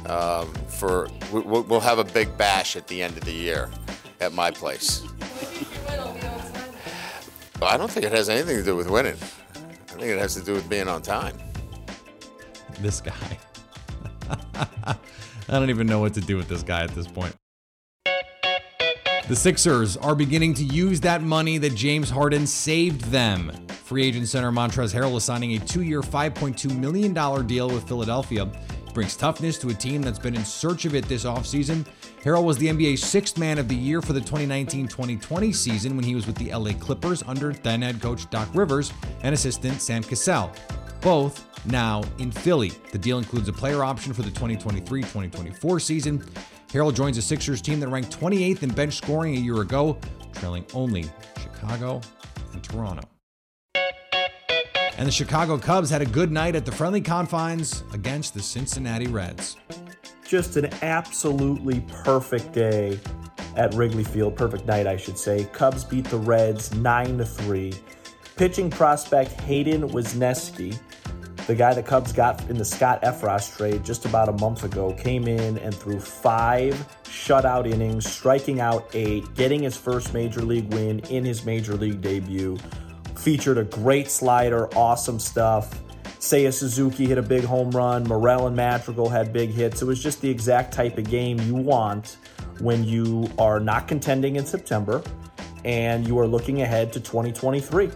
Um, 0.07 0.53
for 0.69 1.09
we, 1.33 1.41
we'll 1.41 1.81
have 1.81 1.99
a 1.99 2.05
big 2.05 2.37
bash 2.39 2.77
at 2.77 2.87
the 2.89 3.03
end 3.03 3.17
of 3.17 3.25
the 3.25 3.33
year 3.33 3.71
at 4.21 4.33
my 4.33 4.51
place. 4.51 5.03
I 7.63 7.77
don't 7.77 7.91
think 7.91 8.07
it 8.07 8.13
has 8.13 8.29
anything 8.31 8.57
to 8.57 8.65
do 8.65 8.75
with 8.75 8.89
winning. 8.89 9.17
I 9.55 9.93
think 9.93 10.05
it 10.05 10.19
has 10.19 10.35
to 10.35 10.43
do 10.43 10.55
with 10.55 10.69
being 10.69 10.89
on 10.89 11.03
time. 11.03 11.37
This 12.81 13.03
guy. 13.03 13.39
I 14.55 14.97
don't 15.49 15.69
even 15.69 15.87
know 15.87 16.01
what 16.01 16.15
to 16.15 16.21
do 16.21 16.37
with 16.37 16.49
this 16.49 16.63
guy 16.63 16.85
at 16.85 16.91
this 16.91 17.07
point. 17.07 17.35
The 19.31 19.37
Sixers 19.37 19.97
are 19.97 20.17
beginning 20.17 20.55
to 20.55 20.65
use 20.65 21.01
that 21.03 21.23
money 21.23 21.57
that 21.59 21.77
James 21.77 22.11
Harden 22.11 22.49
saved 22.49 23.03
them. 23.13 23.53
Free 23.69 24.05
agent 24.05 24.27
center 24.27 24.51
Montrezl 24.51 24.93
Harrell 24.93 25.17
is 25.17 25.23
signing 25.23 25.55
a 25.55 25.61
two 25.61 25.83
year, 25.83 26.01
$5.2 26.01 26.77
million 26.77 27.15
deal 27.47 27.69
with 27.69 27.87
Philadelphia. 27.87 28.51
brings 28.93 29.15
toughness 29.17 29.57
to 29.59 29.69
a 29.69 29.73
team 29.73 30.03
that's 30.03 30.19
been 30.19 30.35
in 30.35 30.45
search 30.45 30.85
of 30.85 30.97
it 30.97 31.05
this 31.05 31.25
offseason. 31.25 31.87
Harrell 32.25 32.43
was 32.43 32.59
the 32.59 32.67
NBA's 32.67 33.05
sixth 33.05 33.39
man 33.39 33.59
of 33.59 33.69
the 33.69 33.77
year 33.77 34.03
for 34.03 34.15
the 34.15 34.19
2019 34.19 34.89
2020 34.89 35.53
season 35.53 35.95
when 35.95 36.05
he 36.05 36.17
was 36.17 36.27
with 36.27 36.35
the 36.35 36.53
LA 36.53 36.73
Clippers 36.73 37.23
under 37.29 37.53
then 37.53 37.83
head 37.83 38.03
coach 38.03 38.29
Doc 38.31 38.49
Rivers 38.53 38.93
and 39.23 39.33
assistant 39.33 39.81
Sam 39.81 40.03
Cassell. 40.03 40.51
Both 41.03 41.47
now 41.67 42.03
in 42.19 42.33
Philly. 42.33 42.73
The 42.91 42.99
deal 42.99 43.19
includes 43.19 43.49
a 43.49 43.53
player 43.53 43.85
option 43.85 44.13
for 44.13 44.23
the 44.23 44.31
2023 44.31 45.03
2024 45.03 45.79
season 45.79 46.25
Harrell 46.73 46.95
joins 46.95 47.19
a 47.19 47.23
Sixers 47.23 47.61
team 47.61 47.81
that 47.81 47.89
ranked 47.89 48.17
28th 48.17 48.63
in 48.63 48.71
bench 48.71 48.95
scoring 48.95 49.37
a 49.37 49.41
year 49.41 49.61
ago, 49.61 49.99
trailing 50.33 50.65
only 50.73 51.11
Chicago 51.43 52.01
and 52.53 52.63
Toronto. 52.63 53.03
And 54.97 55.07
the 55.09 55.13
Chicago 55.13 55.59
Cubs 55.59 55.91
had 55.91 56.01
a 56.01 56.07
good 56.07 56.31
night 56.31 56.55
at 56.55 56.65
the 56.65 56.71
friendly 56.71 57.01
confines 57.01 57.83
against 57.93 58.35
the 58.35 58.43
Cincinnati 58.43 59.09
Reds. 59.09 59.57
Just 60.25 60.57
an 60.57 60.71
absolutely 60.83 61.85
perfect 61.89 62.53
day 62.53 63.01
at 63.57 63.75
Wrigley 63.75 64.05
Field. 64.05 64.37
Perfect 64.37 64.67
night, 64.67 64.87
I 64.87 64.97
should 64.97 65.19
say. 65.19 65.49
Cubs 65.53 65.83
beat 65.83 66.05
the 66.05 66.19
Reds 66.19 66.73
9 66.75 67.19
to 67.19 67.25
3. 67.25 67.73
Pitching 68.37 68.71
prospect 68.71 69.33
Hayden 69.41 69.89
Wesneski 69.89 70.79
the 71.51 71.57
guy 71.57 71.75
the 71.75 71.83
Cubs 71.83 72.13
got 72.13 72.49
in 72.49 72.57
the 72.57 72.65
Scott 72.65 73.03
Effross 73.03 73.57
trade 73.57 73.83
just 73.83 74.05
about 74.05 74.29
a 74.29 74.33
month 74.35 74.63
ago 74.63 74.93
came 74.93 75.27
in 75.27 75.59
and 75.59 75.75
threw 75.75 75.99
five 75.99 76.75
shutout 77.03 77.69
innings, 77.69 78.09
striking 78.09 78.61
out 78.61 78.89
eight, 78.95 79.25
getting 79.35 79.65
his 79.65 79.77
first 79.77 80.15
major 80.15 80.43
league 80.43 80.73
win 80.73 81.01
in 81.11 81.25
his 81.25 81.45
major 81.45 81.75
league 81.75 82.01
debut. 82.01 82.57
Featured 83.17 83.59
a 83.59 83.65
great 83.65 84.09
slider, 84.09 84.73
awesome 84.77 85.19
stuff. 85.19 85.77
Seiya 86.21 86.53
Suzuki 86.53 87.07
hit 87.07 87.19
a 87.19 87.23
big 87.23 87.43
home 87.43 87.73
run. 87.73 88.05
Morel 88.05 88.47
and 88.47 88.55
Madrigal 88.55 89.09
had 89.09 89.33
big 89.33 89.51
hits. 89.51 89.83
It 89.83 89.87
was 89.87 90.01
just 90.01 90.21
the 90.21 90.31
exact 90.31 90.73
type 90.73 90.99
of 90.99 91.11
game 91.11 91.41
you 91.41 91.57
want 91.57 92.17
when 92.61 92.85
you 92.85 93.29
are 93.41 93.59
not 93.59 93.89
contending 93.89 94.37
in 94.37 94.47
September 94.47 95.03
and 95.65 96.07
you 96.07 96.17
are 96.21 96.29
looking 96.29 96.63
ahead 96.63 96.93
to 96.93 97.01
2023 97.01 97.91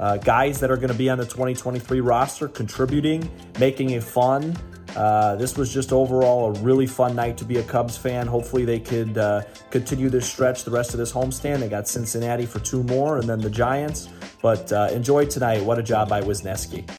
uh, 0.00 0.16
guys 0.16 0.58
that 0.58 0.70
are 0.70 0.76
going 0.76 0.90
to 0.90 0.94
be 0.94 1.10
on 1.10 1.18
the 1.18 1.24
2023 1.24 2.00
roster 2.00 2.48
contributing, 2.48 3.30
making 3.58 3.90
it 3.90 4.02
fun. 4.02 4.56
Uh, 4.96 5.36
this 5.36 5.56
was 5.56 5.72
just 5.72 5.92
overall 5.92 6.56
a 6.56 6.60
really 6.60 6.86
fun 6.86 7.14
night 7.14 7.36
to 7.36 7.44
be 7.44 7.58
a 7.58 7.62
Cubs 7.62 7.96
fan. 7.96 8.26
Hopefully, 8.26 8.64
they 8.64 8.80
could 8.80 9.16
uh, 9.18 9.42
continue 9.70 10.08
this 10.08 10.28
stretch 10.28 10.64
the 10.64 10.70
rest 10.70 10.94
of 10.94 10.98
this 10.98 11.12
homestand. 11.12 11.60
They 11.60 11.68
got 11.68 11.86
Cincinnati 11.86 12.46
for 12.46 12.58
two 12.58 12.82
more, 12.84 13.18
and 13.18 13.28
then 13.28 13.40
the 13.40 13.50
Giants. 13.50 14.08
But 14.42 14.72
uh, 14.72 14.88
enjoy 14.90 15.26
tonight. 15.26 15.62
What 15.62 15.78
a 15.78 15.82
job 15.82 16.08
by 16.08 16.22
Wesneski. 16.22 16.90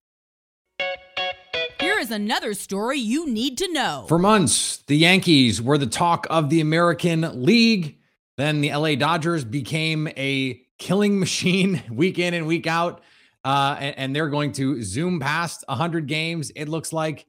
Here 1.79 1.97
is 1.97 2.11
another 2.11 2.53
story 2.53 2.99
you 2.99 3.27
need 3.27 3.57
to 3.57 3.73
know. 3.73 4.05
For 4.07 4.19
months, 4.19 4.77
the 4.85 4.95
Yankees 4.95 5.59
were 5.59 5.79
the 5.79 5.87
talk 5.87 6.27
of 6.29 6.51
the 6.51 6.61
American 6.61 7.43
League. 7.43 7.97
Then 8.37 8.61
the 8.61 8.71
LA 8.73 8.95
Dodgers 8.95 9.43
became 9.43 10.07
a 10.09 10.61
killing 10.81 11.19
machine 11.19 11.81
week 11.91 12.19
in 12.19 12.33
and 12.33 12.45
week 12.47 12.67
out. 12.67 13.01
Uh, 13.45 13.77
and, 13.79 13.97
and 13.97 14.15
they're 14.15 14.29
going 14.29 14.51
to 14.51 14.83
zoom 14.83 15.19
past 15.19 15.63
100 15.67 16.07
games, 16.07 16.51
it 16.55 16.67
looks 16.67 16.91
like. 16.91 17.25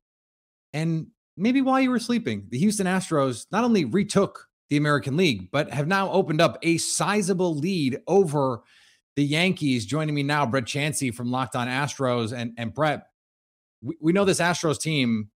And 0.72 1.08
maybe 1.36 1.60
while 1.60 1.80
you 1.80 1.90
were 1.90 1.98
sleeping, 1.98 2.46
the 2.48 2.58
Houston 2.58 2.86
Astros 2.86 3.46
not 3.52 3.64
only 3.64 3.84
retook 3.84 4.48
the 4.68 4.76
American 4.76 5.16
League, 5.16 5.50
but 5.50 5.70
have 5.70 5.86
now 5.86 6.10
opened 6.10 6.40
up 6.40 6.58
a 6.62 6.78
sizable 6.78 7.54
lead 7.54 8.00
over 8.06 8.62
the 9.16 9.24
Yankees. 9.24 9.86
Joining 9.86 10.14
me 10.14 10.22
now, 10.22 10.44
Brett 10.44 10.64
Chansey 10.64 11.14
from 11.14 11.30
Locked 11.30 11.56
On 11.56 11.68
Astros. 11.68 12.32
And, 12.32 12.52
and 12.58 12.74
Brett, 12.74 13.06
we, 13.82 13.96
we 14.00 14.12
know 14.12 14.24
this 14.24 14.40
Astros 14.40 14.80
team 14.80 15.30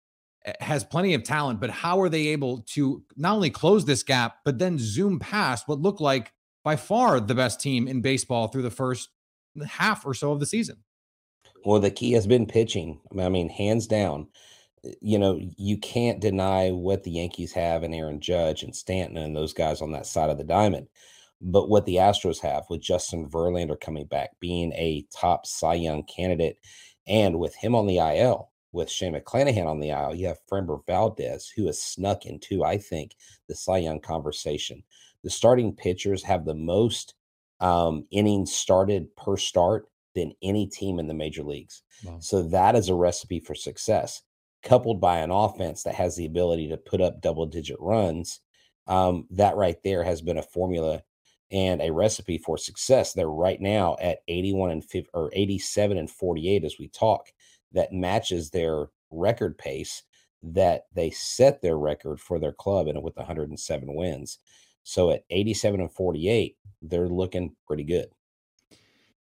eh, 0.45 0.53
has 0.61 0.85
plenty 0.85 1.15
of 1.15 1.23
talent, 1.23 1.61
but 1.61 1.71
how 1.71 2.01
are 2.01 2.09
they 2.09 2.29
able 2.29 2.63
to 2.73 3.03
not 3.17 3.35
only 3.35 3.51
close 3.51 3.85
this 3.85 4.03
gap, 4.03 4.39
but 4.45 4.59
then 4.59 4.79
zoom 4.79 5.19
past 5.19 5.69
what 5.69 5.81
looked 5.81 6.01
like 6.01 6.33
by 6.67 6.75
far 6.75 7.21
the 7.21 7.33
best 7.33 7.61
team 7.61 7.87
in 7.87 8.01
baseball 8.01 8.49
through 8.49 8.63
the 8.63 8.71
first 8.73 9.11
half 9.69 10.05
or 10.05 10.13
so 10.13 10.33
of 10.33 10.41
the 10.41 10.47
season? 10.47 10.77
Well, 11.65 11.79
the 11.79 11.93
key 11.93 12.11
has 12.15 12.27
been 12.27 12.45
pitching. 12.45 12.99
I 13.17 13.29
mean, 13.29 13.49
hands 13.49 13.87
down. 13.87 14.27
Eh, 14.85 14.95
you 15.01 15.17
know, 15.17 15.39
you 15.57 15.79
can't 15.79 16.21
deny 16.21 16.73
what 16.73 17.05
the 17.05 17.13
Yankees 17.13 17.53
have 17.53 17.85
in 17.85 17.95
Aaron 17.95 18.19
Judge 18.19 18.65
and 18.65 18.75
Stanton 18.75 19.17
and 19.17 19.37
those 19.37 19.55
guys 19.55 19.81
on 19.81 19.93
that 19.93 20.07
side 20.07 20.29
of 20.29 20.39
the 20.39 20.45
diamond. 20.45 20.89
But 21.41 21.69
what 21.69 21.87
the 21.87 21.97
Astros 21.97 22.41
have 22.41 22.65
with 22.69 22.81
Justin 22.81 23.29
Verlander 23.31 23.81
coming 23.81 24.07
back, 24.07 24.31
being 24.41 24.73
a 24.73 25.07
top 25.15 25.47
Cy 25.47 25.75
Young 25.75 26.03
candidate, 26.03 26.59
and 27.07 27.39
with 27.39 27.55
him 27.55 27.77
on 27.77 27.87
the 27.87 27.99
IL, 27.99 28.51
with 28.73 28.91
Shane 28.91 29.15
McClanahan 29.15 29.67
on 29.67 29.79
the 29.79 29.91
IL, 29.91 30.17
you 30.17 30.27
have 30.27 30.45
Framber 30.51 30.85
Valdez, 30.85 31.49
who 31.49 31.67
has 31.67 31.81
snuck 31.81 32.27
into, 32.27 32.65
I 32.65 32.77
think, 32.77 33.13
the 33.49 33.55
Cy 33.55 33.79
Young 33.79 34.01
conversation. 34.01 34.83
The 35.27 35.31
starting 35.31 35.75
pitchers 35.75 36.23
have 36.23 36.45
the 36.45 36.55
most 36.55 37.15
um, 37.59 38.07
innings 38.13 38.55
started 38.55 39.09
per 39.17 39.37
start 39.37 39.87
than 40.15 40.31
any 40.41 40.69
team 40.69 41.01
in 41.01 41.09
the 41.09 41.15
major 41.15 41.43
leagues. 41.43 41.83
Wow. 42.05 42.19
So 42.21 42.45
that 42.51 42.77
is 42.77 42.89
a 42.89 42.95
recipe 42.95 43.41
for 43.41 43.57
success, 43.57 44.23
coupled 44.63 45.01
by 45.01 45.19
an 45.19 45.33
offense 45.33 45.83
that 45.83 45.97
has 45.97 46.15
the 46.15 46.27
ability 46.27 46.69
to 46.69 46.77
put 46.77 47.01
up 47.01 47.21
double 47.21 47.45
digit 47.45 47.77
runs. 47.81 48.39
Um, 48.87 49.27
that 49.33 49.57
right 49.57 49.75
there 49.83 50.05
has 50.05 50.23
been 50.23 50.39
a 50.39 50.45
formula 50.45 51.03
and 51.51 51.83
a 51.83 51.93
recipe 51.93 52.39
for 52.39 52.57
success. 52.57 53.13
They're 53.13 53.29
right 53.29 53.61
now 53.61 53.97
at 54.01 54.21
81 54.29 54.71
and 54.71 54.85
50, 54.85 55.11
or 55.13 55.31
87 55.33 55.99
and 55.99 56.09
48 56.09 56.63
as 56.63 56.77
we 56.79 56.87
talk. 56.87 57.27
That 57.73 57.93
matches 57.93 58.51
their 58.51 58.91
record 59.11 59.59
pace 59.59 60.05
that 60.45 60.83
they 60.95 61.11
set 61.11 61.63
their 61.63 61.79
record 61.79 62.21
for 62.21 62.39
their 62.39 62.53
club 62.53 62.87
and 62.87 63.03
with 63.03 63.17
107 63.17 63.93
wins. 63.93 64.39
So 64.87 65.11
at 65.11 65.25
87 65.31 65.81
and 65.81 65.93
48, 65.93 66.57
they're 66.81 67.09
looking 67.09 67.57
pretty 67.67 67.83
good. 67.83 68.07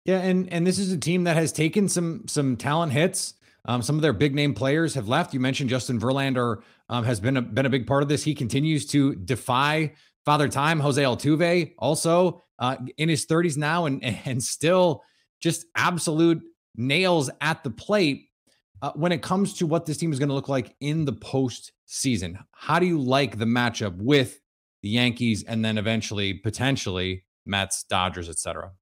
Yeah, 0.04 0.20
and 0.20 0.50
and 0.52 0.64
this 0.64 0.78
is 0.78 0.92
a 0.92 0.96
team 0.96 1.24
that 1.24 1.36
has 1.36 1.50
taken 1.52 1.88
some 1.88 2.28
some 2.28 2.56
talent 2.56 2.92
hits. 2.92 3.34
Um, 3.64 3.82
some 3.82 3.96
of 3.96 4.02
their 4.02 4.12
big 4.12 4.36
name 4.36 4.54
players 4.54 4.94
have 4.94 5.08
left. 5.08 5.34
You 5.34 5.40
mentioned 5.40 5.68
Justin 5.68 6.00
Verlander 6.00 6.62
um, 6.88 7.04
has 7.04 7.18
been 7.18 7.36
a, 7.36 7.42
been 7.42 7.66
a 7.66 7.70
big 7.70 7.88
part 7.88 8.04
of 8.04 8.08
this. 8.08 8.22
He 8.22 8.36
continues 8.36 8.86
to 8.86 9.16
defy 9.16 9.94
Father 10.24 10.48
Time, 10.48 10.78
Jose 10.78 11.02
Altuve, 11.02 11.74
also 11.76 12.44
uh, 12.60 12.76
in 12.96 13.08
his 13.08 13.26
30s 13.26 13.56
now 13.56 13.86
and, 13.86 14.02
and 14.24 14.42
still 14.42 15.02
just 15.40 15.66
absolute 15.74 16.40
nails 16.76 17.30
at 17.40 17.64
the 17.64 17.70
plate. 17.70 18.30
Uh, 18.80 18.92
when 18.94 19.10
it 19.10 19.22
comes 19.22 19.54
to 19.54 19.66
what 19.66 19.86
this 19.86 19.96
team 19.96 20.12
is 20.12 20.20
going 20.20 20.28
to 20.28 20.34
look 20.36 20.48
like 20.48 20.76
in 20.80 21.04
the 21.04 21.12
postseason, 21.12 22.38
how 22.52 22.78
do 22.78 22.86
you 22.86 22.98
like 22.98 23.36
the 23.36 23.44
matchup 23.44 23.96
with 23.96 24.40
the 24.82 24.88
Yankees 24.90 25.44
and 25.44 25.64
then 25.64 25.78
eventually 25.78 26.34
potentially 26.34 27.24
Mets, 27.46 27.84
Dodgers, 27.84 28.28
etc.? 28.28 28.72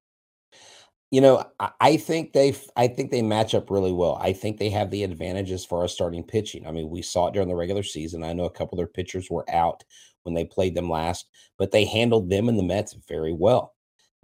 You 1.12 1.20
know, 1.20 1.44
I 1.80 1.96
think 1.98 2.32
they 2.32 2.56
I 2.76 2.88
think 2.88 3.10
they 3.10 3.22
match 3.22 3.54
up 3.54 3.70
really 3.70 3.92
well. 3.92 4.18
I 4.20 4.32
think 4.32 4.58
they 4.58 4.70
have 4.70 4.90
the 4.90 5.04
advantages 5.04 5.64
for 5.64 5.80
our 5.80 5.88
starting 5.88 6.24
pitching. 6.24 6.66
I 6.66 6.72
mean, 6.72 6.90
we 6.90 7.00
saw 7.00 7.28
it 7.28 7.34
during 7.34 7.48
the 7.48 7.54
regular 7.54 7.84
season. 7.84 8.24
I 8.24 8.32
know 8.32 8.44
a 8.44 8.50
couple 8.50 8.76
of 8.76 8.78
their 8.78 8.92
pitchers 8.92 9.30
were 9.30 9.48
out 9.48 9.84
when 10.24 10.34
they 10.34 10.44
played 10.44 10.74
them 10.74 10.90
last, 10.90 11.26
but 11.58 11.70
they 11.70 11.84
handled 11.84 12.28
them 12.28 12.48
and 12.48 12.58
the 12.58 12.64
Mets 12.64 12.96
very 13.08 13.32
well. 13.32 13.74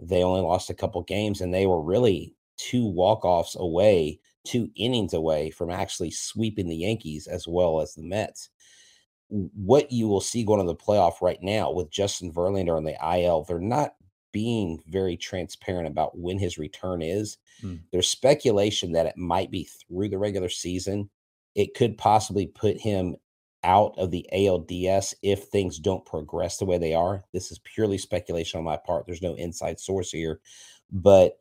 They 0.01 0.23
only 0.23 0.41
lost 0.41 0.69
a 0.69 0.75
couple 0.75 1.01
games 1.03 1.39
and 1.39 1.53
they 1.53 1.65
were 1.65 1.81
really 1.81 2.35
two 2.57 2.85
walk-offs 2.85 3.55
away, 3.55 4.19
two 4.45 4.69
innings 4.75 5.13
away 5.13 5.51
from 5.51 5.69
actually 5.69 6.11
sweeping 6.11 6.67
the 6.67 6.75
Yankees 6.75 7.27
as 7.27 7.47
well 7.47 7.79
as 7.79 7.93
the 7.93 8.03
Mets. 8.03 8.49
What 9.35 9.91
you 9.91 10.07
will 10.07 10.21
see 10.21 10.43
going 10.43 10.59
to 10.59 10.65
the 10.67 10.75
playoff 10.75 11.21
right 11.21 11.41
now 11.41 11.71
with 11.71 11.89
Justin 11.89 12.31
Verlander 12.31 12.77
on 12.77 12.83
the 12.83 12.97
IL, 13.03 13.43
they're 13.43 13.59
not 13.59 13.95
being 14.31 14.79
very 14.87 15.15
transparent 15.17 15.87
about 15.87 16.17
when 16.17 16.37
his 16.37 16.57
return 16.57 17.01
is. 17.01 17.37
Hmm. 17.61 17.75
There's 17.91 18.09
speculation 18.09 18.91
that 18.91 19.05
it 19.05 19.17
might 19.17 19.51
be 19.51 19.63
through 19.63 20.09
the 20.09 20.17
regular 20.17 20.49
season. 20.49 21.09
It 21.55 21.75
could 21.75 21.97
possibly 21.97 22.47
put 22.47 22.79
him 22.79 23.15
out 23.63 23.93
of 23.97 24.11
the 24.11 24.27
ALDS 24.33 25.13
if 25.21 25.45
things 25.45 25.79
don't 25.79 26.05
progress 26.05 26.57
the 26.57 26.65
way 26.65 26.77
they 26.77 26.93
are. 26.93 27.23
This 27.31 27.51
is 27.51 27.59
purely 27.59 27.97
speculation 27.97 28.57
on 28.57 28.65
my 28.65 28.77
part. 28.77 29.05
There's 29.05 29.21
no 29.21 29.35
inside 29.35 29.79
source 29.79 30.11
here. 30.11 30.41
But 30.91 31.37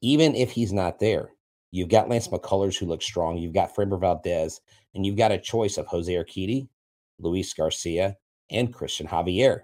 even 0.00 0.34
if 0.34 0.52
he's 0.52 0.72
not 0.72 0.98
there, 0.98 1.30
you've 1.70 1.88
got 1.88 2.08
Lance 2.08 2.28
McCullers 2.28 2.78
who 2.78 2.86
looks 2.86 3.04
strong. 3.04 3.36
You've 3.36 3.52
got 3.52 3.74
Framber 3.74 4.00
Valdez, 4.00 4.60
and 4.94 5.04
you've 5.04 5.16
got 5.16 5.32
a 5.32 5.38
choice 5.38 5.76
of 5.76 5.86
Jose 5.86 6.12
Urquidy, 6.12 6.68
Luis 7.18 7.52
Garcia, 7.54 8.16
and 8.50 8.72
Cristian 8.72 9.08
Javier. 9.08 9.62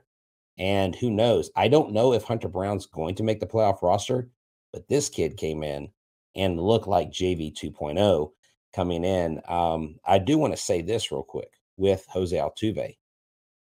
And 0.59 0.95
who 0.95 1.11
knows? 1.11 1.51
I 1.57 1.69
don't 1.69 1.93
know 1.93 2.13
if 2.13 2.25
Hunter 2.25 2.49
Brown's 2.49 2.87
going 2.87 3.15
to 3.17 3.23
make 3.23 3.41
the 3.41 3.47
playoff 3.47 3.83
roster, 3.83 4.29
but 4.73 4.89
this 4.89 5.09
kid 5.09 5.37
came 5.37 5.63
in 5.63 5.91
and 6.35 6.61
looked 6.61 6.87
like 6.87 7.11
JV 7.11 7.53
2.0 7.55 8.31
coming 8.75 9.05
in. 9.05 9.41
Um, 9.49 9.97
I 10.05 10.19
do 10.19 10.39
want 10.39 10.53
to 10.53 10.59
say 10.59 10.83
this 10.83 11.11
real 11.11 11.23
quick 11.23 11.53
with 11.77 12.07
Jose 12.11 12.37
Altuve. 12.37 12.97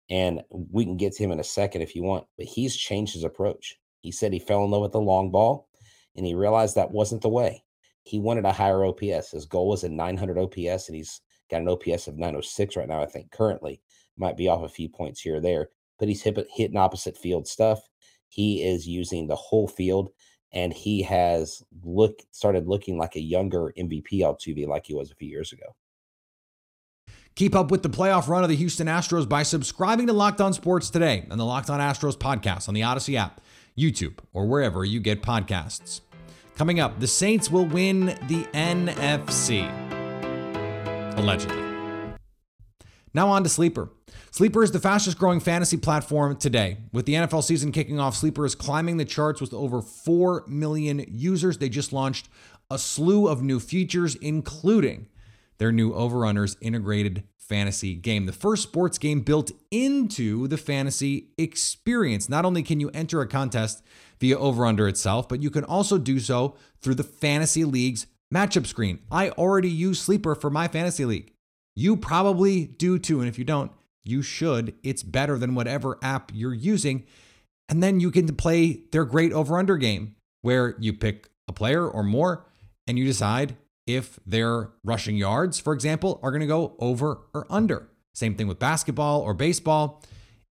And 0.10 0.44
we 0.50 0.86
can 0.86 0.98
get 0.98 1.14
to 1.14 1.24
him 1.24 1.32
in 1.32 1.40
a 1.40 1.44
second 1.44 1.82
if 1.82 1.96
you 1.96 2.04
want, 2.04 2.26
but 2.38 2.46
he's 2.46 2.76
changed 2.76 3.14
his 3.14 3.24
approach. 3.24 3.76
He 4.02 4.12
said 4.12 4.32
he 4.32 4.40
fell 4.40 4.64
in 4.64 4.70
love 4.70 4.84
with 4.84 4.92
the 4.92 5.02
long 5.02 5.32
ball 5.32 5.68
and 6.16 6.26
he 6.26 6.36
realized 6.36 6.76
that 6.76 6.92
wasn't 6.92 7.24
the 7.24 7.30
way. 7.30 7.64
He 8.04 8.20
wanted 8.20 8.46
a 8.46 8.52
higher 8.52 8.86
OPS. 8.86 9.32
His 9.32 9.48
goal 9.48 9.68
was 9.68 9.84
a 9.84 9.90
900 9.90 10.38
OPS 10.38 10.88
and 10.88 10.96
he's 10.96 11.22
got 11.50 11.62
an 11.62 11.70
OPS 11.70 12.08
of 12.08 12.18
906 12.18 12.76
right 12.76 12.88
now, 12.88 13.02
I 13.02 13.06
think, 13.06 13.32
currently. 13.32 13.82
Might 14.18 14.38
be 14.38 14.48
off 14.48 14.64
a 14.64 14.70
few 14.70 14.90
points 14.90 15.22
here 15.22 15.38
or 15.38 15.42
there, 15.42 15.70
but 16.00 16.08
he's 16.08 16.22
hit, 16.22 16.38
hitting 16.54 16.78
opposite 16.78 17.18
field 17.18 17.48
stuff. 17.48 17.80
He 18.30 18.64
is 18.64 18.88
using 18.88 19.28
the 19.28 19.36
whole 19.36 19.68
field 19.68 20.10
and 20.52 20.74
he 20.74 21.02
has 21.04 21.62
look 21.84 22.22
started 22.32 22.68
looking 22.68 22.98
like 22.98 23.16
a 23.16 23.22
younger 23.22 23.74
MVP 23.78 24.22
Altuve 24.22 24.68
like 24.68 24.86
he 24.86 24.96
was 24.96 25.12
a 25.12 25.16
few 25.16 25.28
years 25.28 25.52
ago. 25.52 25.76
Keep 27.36 27.54
up 27.54 27.70
with 27.70 27.84
the 27.84 27.90
playoff 27.90 28.30
run 28.30 28.44
of 28.44 28.50
the 28.50 28.56
Houston 28.56 28.88
Astros 28.88 29.28
by 29.28 29.44
subscribing 29.44 30.08
to 30.08 30.14
Locked 30.14 30.40
On 30.40 30.54
Sports 30.54 30.90
today 30.90 31.26
and 31.30 31.38
the 31.38 31.44
Locked 31.44 31.70
On 31.70 31.82
Astros 31.82 32.18
podcast 32.18 32.70
on 32.70 32.74
the 32.74 32.84
Odyssey 32.84 33.18
app, 33.18 33.42
YouTube, 33.78 34.20
or 34.32 34.48
wherever 34.48 34.86
you 34.86 35.02
get 35.02 35.22
podcasts. 35.22 36.00
Coming 36.56 36.80
up, 36.80 37.02
the 37.02 37.08
Saints 37.08 37.52
will 37.52 37.66
win 37.66 38.06
the 38.28 38.48
NFC. 38.54 39.95
Allegedly. 41.16 41.62
Now 43.14 43.30
on 43.30 43.44
to 43.44 43.50
Sleeper. 43.50 43.90
Sleeper 44.32 44.62
is 44.62 44.72
the 44.72 44.80
fastest 44.80 45.18
growing 45.18 45.40
fantasy 45.40 45.78
platform 45.78 46.36
today. 46.36 46.78
With 46.92 47.06
the 47.06 47.14
NFL 47.14 47.44
season 47.44 47.72
kicking 47.72 48.00
off, 48.00 48.16
Sleeper 48.16 48.46
is 48.46 48.56
climbing 48.56 48.98
the 48.98 49.06
charts 49.06 49.40
with 49.40 49.54
over 49.54 49.82
4 49.82 50.44
million 50.48 51.06
users. 51.08 51.58
They 51.58 51.70
just 51.70 51.94
launched 51.94 52.28
a 52.70 52.78
slew 52.78 53.28
of 53.28 53.42
new 53.42 53.62
features, 53.62 54.16
including 54.16 55.08
their 55.58 55.72
new 55.72 55.94
Overrunners 55.94 56.58
integrated 56.60 57.24
fantasy 57.38 57.96
game, 57.96 58.26
the 58.26 58.34
first 58.34 58.64
sports 58.64 58.98
game 58.98 59.22
built 59.22 59.52
into 59.72 60.48
the 60.48 60.58
fantasy 60.58 61.30
experience. 61.38 62.28
Not 62.28 62.44
only 62.44 62.64
can 62.64 62.80
you 62.80 62.90
enter 62.90 63.22
a 63.22 63.28
contest 63.28 63.84
via 64.20 64.36
Overunder 64.36 64.90
itself, 64.90 65.30
but 65.30 65.42
you 65.42 65.50
can 65.50 65.64
also 65.64 65.98
do 65.98 66.20
so 66.20 66.56
through 66.82 66.96
the 66.96 67.04
Fantasy 67.04 67.64
League's 67.64 68.08
matchup 68.34 68.66
screen. 68.66 69.00
I 69.12 69.30
already 69.30 69.70
use 69.70 70.00
Sleeper 70.00 70.36
for 70.36 70.50
my 70.50 70.68
fantasy 70.68 71.06
league. 71.06 71.32
You 71.76 71.98
probably 71.98 72.66
do 72.66 72.98
too. 73.00 73.20
And 73.20 73.28
if 73.28 73.38
you 73.38 73.46
don't, 73.46 73.72
you 74.04 74.22
should. 74.22 74.76
It's 74.84 75.04
better 75.04 75.38
than 75.38 75.56
whatever 75.56 75.98
app 76.02 76.32
you're 76.34 76.54
using. 76.54 77.06
And 77.68 77.82
then 77.82 78.00
you 78.00 78.12
can 78.12 78.34
play 78.36 78.84
their 78.92 79.06
great 79.06 79.34
over 79.34 79.58
under 79.58 79.78
game 79.78 80.16
where 80.42 80.76
you 80.80 80.94
pick 80.94 81.30
a 81.48 81.54
player 81.54 81.88
or 81.88 82.04
more 82.04 82.46
and 82.88 82.98
you 82.98 83.06
decide 83.06 83.58
if 83.88 84.20
their 84.26 84.72
rushing 84.84 85.16
yards, 85.16 85.60
for 85.60 85.74
example, 85.74 86.20
are 86.24 86.32
going 86.32 86.42
to 86.42 86.48
go 86.48 86.76
over 86.80 87.22
or 87.34 87.46
under. 87.50 87.90
Same 88.14 88.36
thing 88.36 88.48
with 88.48 88.60
basketball 88.60 89.22
or 89.22 89.34
baseball. 89.34 90.04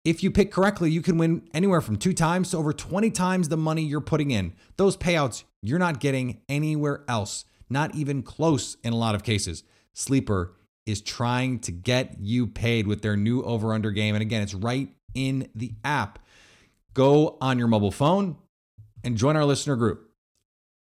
If 0.04 0.22
you 0.22 0.30
pick 0.30 0.52
correctly, 0.52 0.90
you 0.90 1.00
can 1.00 1.16
win 1.16 1.48
anywhere 1.54 1.80
from 1.80 1.96
two 1.96 2.12
times 2.12 2.50
to 2.50 2.58
over 2.58 2.72
20 2.72 3.10
times 3.10 3.48
the 3.48 3.56
money 3.56 3.82
you're 3.82 4.00
putting 4.00 4.30
in. 4.30 4.52
Those 4.76 4.96
payouts 4.96 5.44
you're 5.62 5.78
not 5.78 5.98
getting 5.98 6.42
anywhere 6.48 7.04
else, 7.08 7.46
not 7.74 7.94
even 7.94 8.22
close 8.22 8.78
in 8.82 8.94
a 8.94 8.96
lot 8.96 9.14
of 9.14 9.22
cases. 9.22 9.64
Sleeper 9.92 10.54
is 10.86 11.02
trying 11.02 11.58
to 11.60 11.72
get 11.72 12.16
you 12.18 12.46
paid 12.46 12.86
with 12.86 13.02
their 13.02 13.16
new 13.16 13.42
over 13.42 13.74
under 13.74 13.90
game. 13.90 14.14
And 14.14 14.22
again, 14.22 14.40
it's 14.40 14.54
right 14.54 14.88
in 15.14 15.48
the 15.54 15.72
app. 15.84 16.18
Go 16.94 17.36
on 17.40 17.58
your 17.58 17.68
mobile 17.68 17.90
phone 17.90 18.36
and 19.02 19.16
join 19.16 19.36
our 19.36 19.44
listener 19.44 19.76
group 19.76 20.10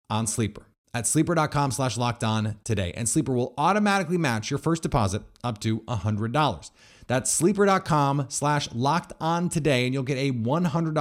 on 0.09 0.27
Sleeper 0.27 0.65
at 0.93 1.05
sleeper.com 1.05 1.71
slash 1.71 1.97
locked 1.97 2.23
on 2.23 2.57
today. 2.63 2.91
And 2.95 3.07
Sleeper 3.07 3.33
will 3.33 3.53
automatically 3.57 4.17
match 4.17 4.49
your 4.49 4.57
first 4.57 4.83
deposit 4.83 5.21
up 5.43 5.59
to 5.59 5.81
$100. 5.81 6.71
That's 7.07 7.31
sleeper.com 7.31 8.25
slash 8.29 8.69
locked 8.73 9.13
on 9.19 9.49
today, 9.49 9.85
and 9.85 9.93
you'll 9.93 10.03
get 10.03 10.17
a 10.17 10.31
100 10.31 10.97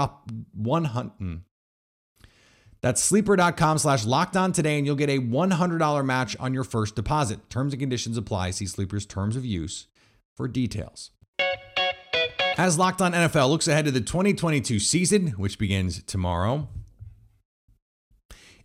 100 0.54 1.08
hmm. 1.18 1.34
That's 2.80 3.02
sleeper.com 3.02 3.78
slash 3.78 4.04
locked 4.04 4.36
on 4.36 4.52
today, 4.52 4.78
and 4.78 4.86
you'll 4.86 4.96
get 4.96 5.10
a 5.10 5.18
$100 5.18 6.04
match 6.04 6.36
on 6.38 6.54
your 6.54 6.64
first 6.64 6.94
deposit. 6.94 7.50
Terms 7.50 7.72
and 7.72 7.80
conditions 7.80 8.16
apply. 8.16 8.50
See 8.50 8.66
Sleeper's 8.66 9.06
terms 9.06 9.36
of 9.36 9.44
use 9.44 9.88
for 10.36 10.46
details. 10.46 11.10
As 12.56 12.76
Locked 12.76 13.00
On 13.00 13.12
NFL 13.12 13.50
looks 13.50 13.68
ahead 13.68 13.84
to 13.84 13.92
the 13.92 14.00
2022 14.00 14.80
season, 14.80 15.28
which 15.28 15.58
begins 15.58 16.02
tomorrow, 16.02 16.68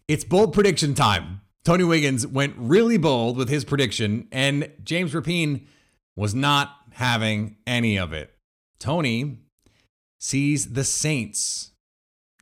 it's 0.08 0.24
bold 0.24 0.54
prediction 0.54 0.96
time. 0.96 1.42
Tony 1.64 1.84
Wiggins 1.84 2.26
went 2.26 2.56
really 2.58 2.98
bold 2.98 3.38
with 3.38 3.50
his 3.50 3.64
prediction, 3.64 4.28
and 4.32 4.70
James 4.84 5.14
Rapien 5.14 5.66
was 6.16 6.34
not 6.36 6.76
having 6.94 7.58
any 7.66 7.98
of 7.98 8.14
it. 8.14 8.34
Tony 8.80 9.38
sees 10.20 10.74
the 10.74 10.84
Saints 10.84 11.72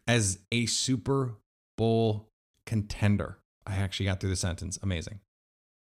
as 0.07 0.39
a 0.51 0.65
Super 0.65 1.35
Bowl 1.77 2.29
contender. 2.65 3.39
I 3.65 3.75
actually 3.75 4.07
got 4.07 4.19
through 4.19 4.31
the 4.31 4.35
sentence. 4.35 4.77
Amazing. 4.81 5.19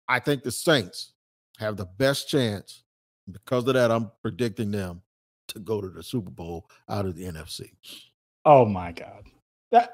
I 0.07 0.19
think 0.19 0.43
the 0.43 0.51
Saints 0.51 1.13
have 1.59 1.77
the 1.77 1.85
best 1.85 2.29
chance. 2.29 2.83
Because 3.31 3.67
of 3.67 3.75
that, 3.75 3.91
I'm 3.91 4.11
predicting 4.23 4.71
them 4.71 5.03
to 5.49 5.59
go 5.59 5.81
to 5.81 5.89
the 5.89 6.01
Super 6.01 6.31
Bowl 6.31 6.67
out 6.87 7.05
of 7.05 7.15
the 7.15 7.25
NFC. 7.25 7.71
Oh 8.45 8.65
my 8.65 8.91
God. 8.91 9.25
That 9.71 9.91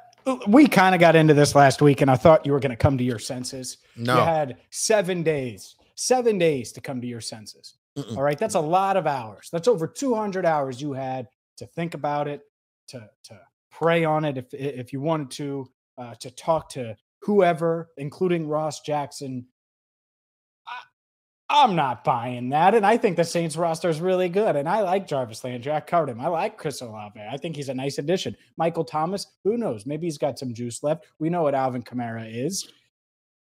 we 0.48 0.68
kind 0.68 0.96
of 0.96 1.02
got 1.02 1.16
into 1.16 1.34
this 1.34 1.54
last 1.54 1.82
week, 1.82 2.02
and 2.02 2.10
I 2.10 2.16
thought 2.16 2.46
you 2.46 2.54
were 2.54 2.60
going 2.60 2.72
to 2.72 2.78
come 2.78 2.98
to 2.98 3.04
your 3.04 3.20
senses. 3.20 3.78
No. 3.96 4.18
You 4.18 4.24
had 4.24 4.58
seven 4.70 5.22
days, 5.22 5.76
seven 5.96 6.38
days 6.38 6.72
to 6.74 6.82
come 6.82 7.02
to 7.02 7.08
your 7.08 7.22
senses. 7.22 7.76
Mm-mm. 7.98 8.18
All 8.18 8.24
right. 8.24 8.38
That's 8.38 8.56
a 8.56 8.60
lot 8.60 8.98
of 8.98 9.08
hours. 9.08 9.50
That's 9.52 9.68
over 9.68 9.88
200 9.88 10.46
hours 10.46 10.82
you 10.82 10.94
had 10.94 11.28
to 11.58 11.66
think 11.68 11.94
about 11.94 12.28
it, 12.28 12.42
to, 12.90 13.10
to 13.26 13.40
pray 13.72 14.04
on 14.06 14.26
it 14.26 14.38
if, 14.38 14.54
if 14.54 14.94
you 14.94 15.02
wanted 15.02 15.32
to, 15.32 15.70
uh, 15.98 16.16
to 16.16 16.32
talk 16.32 16.70
to 16.70 16.96
whoever, 17.22 17.90
including 17.98 18.48
Ross 18.48 18.82
Jackson. 18.82 19.48
I, 20.68 21.64
I'm 21.64 21.76
not 21.76 22.04
buying 22.04 22.50
that. 22.50 22.76
And 22.76 22.86
I 22.86 22.98
think 22.98 23.18
the 23.18 23.24
Saints 23.24 23.56
roster 23.56 23.90
is 23.90 24.02
really 24.02 24.30
good. 24.30 24.56
And 24.56 24.68
I 24.70 24.82
like 24.82 25.08
Jarvis 25.08 25.44
Landry. 25.44 25.72
I 25.72 25.80
covered 25.80 26.10
him. 26.10 26.22
I 26.22 26.28
like 26.28 26.58
Chris 26.58 26.82
Olave. 26.82 27.20
I 27.20 27.38
think 27.38 27.56
he's 27.56 27.70
a 27.70 27.74
nice 27.74 27.98
addition. 27.98 28.36
Michael 28.58 28.84
Thomas, 28.84 29.28
who 29.44 29.58
knows? 29.58 29.86
Maybe 29.86 30.08
he's 30.08 30.18
got 30.18 30.40
some 30.40 30.54
juice 30.54 30.84
left. 30.84 31.06
We 31.20 31.30
know 31.30 31.44
what 31.44 31.56
Alvin 31.56 31.84
Kamara 31.84 32.28
is. 32.30 32.72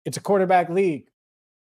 It's 0.06 0.18
a 0.18 0.22
quarterback 0.22 0.70
league. 0.70 1.08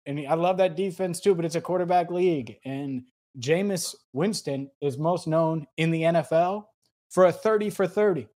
And 0.07 0.27
I 0.27 0.35
love 0.35 0.57
that 0.57 0.77
defense 0.77 1.21
too, 1.21 1.35
but 1.35 1.45
it's 1.45 1.55
a 1.55 1.61
quarterback 1.61 2.11
league. 2.11 2.57
And 2.65 3.05
Jameis 3.39 3.95
Winston 4.13 4.71
is 4.81 4.99
most 4.99 5.27
known 5.27 5.67
in 5.77 5.91
the 5.91 6.03
NFL 6.03 6.65
for 7.11 7.27
a 7.27 7.33
30 7.33 7.71
for 7.71 7.87
30, 7.87 8.27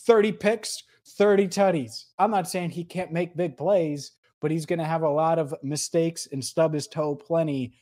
30 0.00 0.32
picks, 0.32 0.82
30 1.10 1.48
tutties. 1.48 2.06
I'm 2.18 2.30
not 2.30 2.48
saying 2.48 2.70
he 2.70 2.84
can't 2.84 3.12
make 3.12 3.36
big 3.36 3.56
plays, 3.56 4.12
but 4.40 4.50
he's 4.50 4.66
going 4.66 4.78
to 4.78 4.84
have 4.84 5.02
a 5.02 5.08
lot 5.08 5.38
of 5.38 5.54
mistakes 5.62 6.28
and 6.32 6.44
stub 6.44 6.74
his 6.74 6.86
toe 6.88 7.14
plenty. 7.14 7.74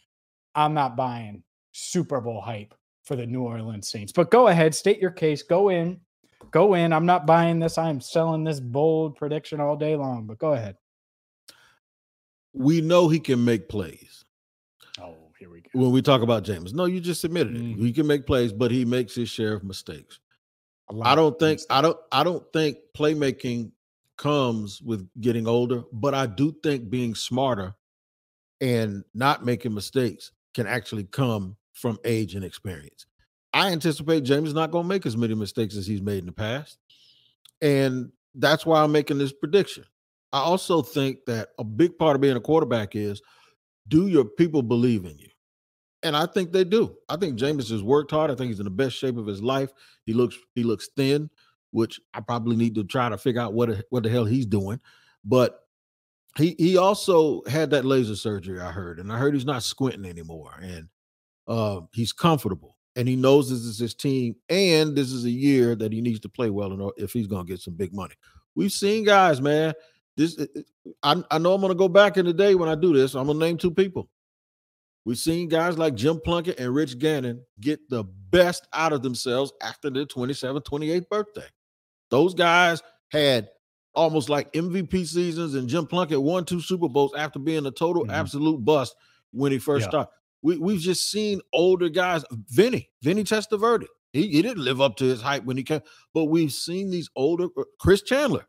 I'm 0.55 0.75
not 0.75 0.97
buying 0.97 1.43
Super 1.73 2.21
Bowl 2.21 2.41
hype 2.41 2.75
for 3.03 3.17
the 3.17 3.27
New 3.27 3.43
Orleans 3.43 3.89
Saints. 3.89 4.13
But 4.13 4.31
go 4.31 4.49
ahead, 4.49 4.75
state 4.75 5.01
your 5.01 5.11
case. 5.11 5.43
Go 5.43 5.71
in. 5.71 6.01
Go 6.51 6.75
in. 6.75 6.93
I'm 6.93 7.07
not 7.07 7.27
buying 7.27 7.59
this. 7.59 7.79
I'm 7.79 8.01
selling 8.01 8.45
this 8.45 8.61
bold 8.61 9.17
prediction 9.17 9.61
all 9.61 9.77
day 9.77 9.97
long, 9.97 10.27
but 10.27 10.39
go 10.39 10.53
ahead. 10.53 10.77
We 12.53 12.81
know 12.81 13.09
he 13.09 13.19
can 13.19 13.45
make 13.45 13.69
plays. 13.69 14.25
Oh, 15.01 15.17
here 15.39 15.51
we 15.51 15.63
go. 15.63 15.71
When 15.73 15.91
we 15.91 16.03
talk 16.03 16.23
about 16.23 16.45
James, 16.45 16.73
no, 16.73 16.85
you 16.85 17.01
just 17.01 17.25
admitted 17.25 17.57
it. 17.57 17.63
Mhm. 17.63 17.79
He 17.79 17.93
can 17.93 18.07
make 18.07 18.27
plays, 18.27 18.53
but 18.53 18.71
he 18.71 18.85
makes 18.85 19.15
his 19.15 19.29
share 19.29 19.55
of 19.55 19.65
mistakes. 19.65 20.21
I 21.03 21.15
don't 21.15 21.39
think. 21.39 21.61
I 21.71 21.81
don't 21.81 21.97
I 22.13 22.25
don't 22.25 22.45
think 22.53 22.79
playmaking 22.97 23.73
comes 24.17 24.81
with 24.83 25.09
getting 25.21 25.47
older, 25.47 25.83
but 25.93 26.15
I 26.15 26.27
do 26.27 26.55
think 26.63 26.91
being 26.91 27.15
smarter 27.15 27.75
and 28.61 29.05
not 29.15 29.45
making 29.45 29.75
mistakes 29.75 30.33
can 30.55 30.67
actually 30.67 31.05
come 31.05 31.57
from 31.73 31.99
age 32.05 32.35
and 32.35 32.45
experience. 32.45 33.07
I 33.53 33.73
anticipate 33.73 34.25
Jameis 34.25 34.49
is 34.49 34.55
not 34.55 34.71
going 34.71 34.85
to 34.85 34.89
make 34.89 35.07
as 35.07 35.17
many 35.17 35.35
mistakes 35.35 35.77
as 35.77 35.87
he's 35.87 36.03
made 36.03 36.19
in 36.19 36.27
the 36.27 36.33
past. 36.33 36.79
And 37.61 38.11
that's 38.35 38.67
why 38.67 38.83
I'm 38.83 38.93
making 38.93 39.19
this 39.19 39.33
prediction. 39.33 39.85
I 40.33 40.41
also 40.41 40.83
think 40.83 41.19
that 41.27 41.51
a 41.59 41.65
big 41.65 41.97
part 41.99 42.17
of 42.17 42.21
being 42.21 42.37
a 42.37 42.41
quarterback 42.41 42.97
is 42.97 43.23
do 43.89 44.09
your 44.09 44.25
people 44.25 44.63
believe 44.63 45.05
in 45.05 45.17
you? 45.19 45.29
And 46.05 46.17
I 46.17 46.27
think 46.27 46.53
they 46.53 46.65
do. 46.65 46.97
I 47.09 47.17
think 47.17 47.39
Jameis 47.39 47.71
has 47.71 47.83
worked 47.83 48.11
hard. 48.11 48.31
I 48.31 48.35
think 48.35 48.51
he's 48.51 48.61
in 48.61 48.65
the 48.65 48.71
best 48.71 48.95
shape 48.95 49.17
of 49.17 49.27
his 49.27 49.43
life. 49.43 49.73
He 50.05 50.13
looks 50.13 50.37
he 50.55 50.63
looks 50.63 50.91
thin, 50.97 51.31
which 51.71 51.99
I 52.13 52.21
probably 52.21 52.57
need 52.57 52.75
to 52.77 52.85
try 52.85 53.09
to 53.09 53.19
figure 53.19 53.41
out 53.41 53.55
what 53.55 53.85
what 53.91 54.03
the 54.03 54.11
hell 54.11 54.27
he's 54.27 54.47
doing. 54.47 54.79
But 55.25 55.61
he 56.37 56.55
he 56.59 56.77
also 56.77 57.43
had 57.45 57.71
that 57.71 57.85
laser 57.85 58.17
surgery. 58.17 58.61
I 58.61 58.71
heard, 58.71 59.01
and 59.01 59.13
I 59.13 59.19
heard 59.19 59.35
he's 59.35 59.47
not 59.47 59.63
squinting 59.63 60.05
anymore, 60.05 60.53
and 60.61 60.89
uh, 61.49 61.81
he's 61.93 62.13
comfortable, 62.13 62.77
and 62.97 63.09
he 63.09 63.17
knows 63.17 63.49
this 63.49 63.61
is 63.61 63.79
his 63.79 63.95
team, 63.95 64.37
and 64.49 64.95
this 64.95 65.11
is 65.11 65.25
a 65.25 65.31
year 65.31 65.75
that 65.77 65.93
he 65.93 66.01
needs 66.01 66.21
to 66.21 66.29
play 66.29 66.51
well 66.51 66.81
or- 66.81 66.95
if 66.97 67.13
he's 67.13 67.27
going 67.27 67.47
to 67.47 67.53
get 67.53 67.61
some 67.61 67.75
big 67.75 67.95
money. 67.95 68.15
We've 68.55 68.73
seen 68.73 69.05
guys, 69.05 69.41
man. 69.41 69.73
This 70.17 70.39
I, 71.03 71.23
I 71.31 71.39
know 71.39 71.55
I'm 71.55 71.61
going 71.61 71.73
to 71.73 71.79
go 71.79 71.89
back 71.89 72.17
in 72.19 72.27
the 72.27 72.33
day 72.33 72.55
when 72.55 72.69
I 72.69 72.75
do 72.75 72.93
this. 72.93 73.15
I'm 73.15 73.27
going 73.27 73.39
to 73.39 73.45
name 73.45 73.57
two 73.59 73.73
people. 73.73 74.09
We've 75.05 75.19
seen 75.19 75.49
guys 75.49 75.77
like 75.77 75.95
Jim 75.95 76.19
Plunkett 76.25 76.59
and 76.59 76.75
Rich 76.75 76.99
Gannon 76.99 77.43
get 77.61 77.81
the 77.91 78.05
best 78.05 78.67
out 78.73 78.93
of 78.93 79.03
themselves 79.03 79.53
after 79.63 79.91
their 79.91 80.07
27th, 80.07 80.65
28th 80.65 81.09
birthday. 81.09 81.47
Those 82.11 82.35
guys 82.35 82.83
had 83.11 83.49
almost 83.95 84.29
like 84.29 84.53
MVP 84.55 85.07
seasons, 85.07 85.55
and 85.55 85.69
Jim 85.69 85.87
Plunkett 85.87 86.21
won 86.21 86.45
two 86.45 86.61
Super 86.61 86.89
Bowls 86.89 87.13
after 87.17 87.39
being 87.39 87.67
a 87.67 87.71
total 87.71 88.05
Mhm. 88.07 88.13
absolute 88.13 88.65
bust 88.65 88.95
when 89.31 89.53
he 89.53 89.59
first 89.59 89.85
Yeah. 89.85 89.91
started. 89.91 90.11
We, 90.43 90.57
we've 90.59 90.81
just 90.81 91.11
seen 91.11 91.41
older 91.53 91.89
guys. 91.89 92.25
Vinny, 92.51 92.91
Vinny 93.03 93.25
Testaverde. 93.25 93.87
He, 94.13 94.29
he 94.29 94.43
didn't 94.43 94.65
live 94.65 94.81
up 94.81 94.97
to 94.97 95.05
his 95.05 95.21
hype 95.21 95.45
when 95.45 95.57
he 95.57 95.63
came, 95.63 95.81
but 96.13 96.25
we've 96.27 96.53
seen 96.53 96.91
these 96.91 97.09
older 97.17 97.49
uh, 97.57 97.65
Chris 97.79 98.03
Chandler. 98.03 98.47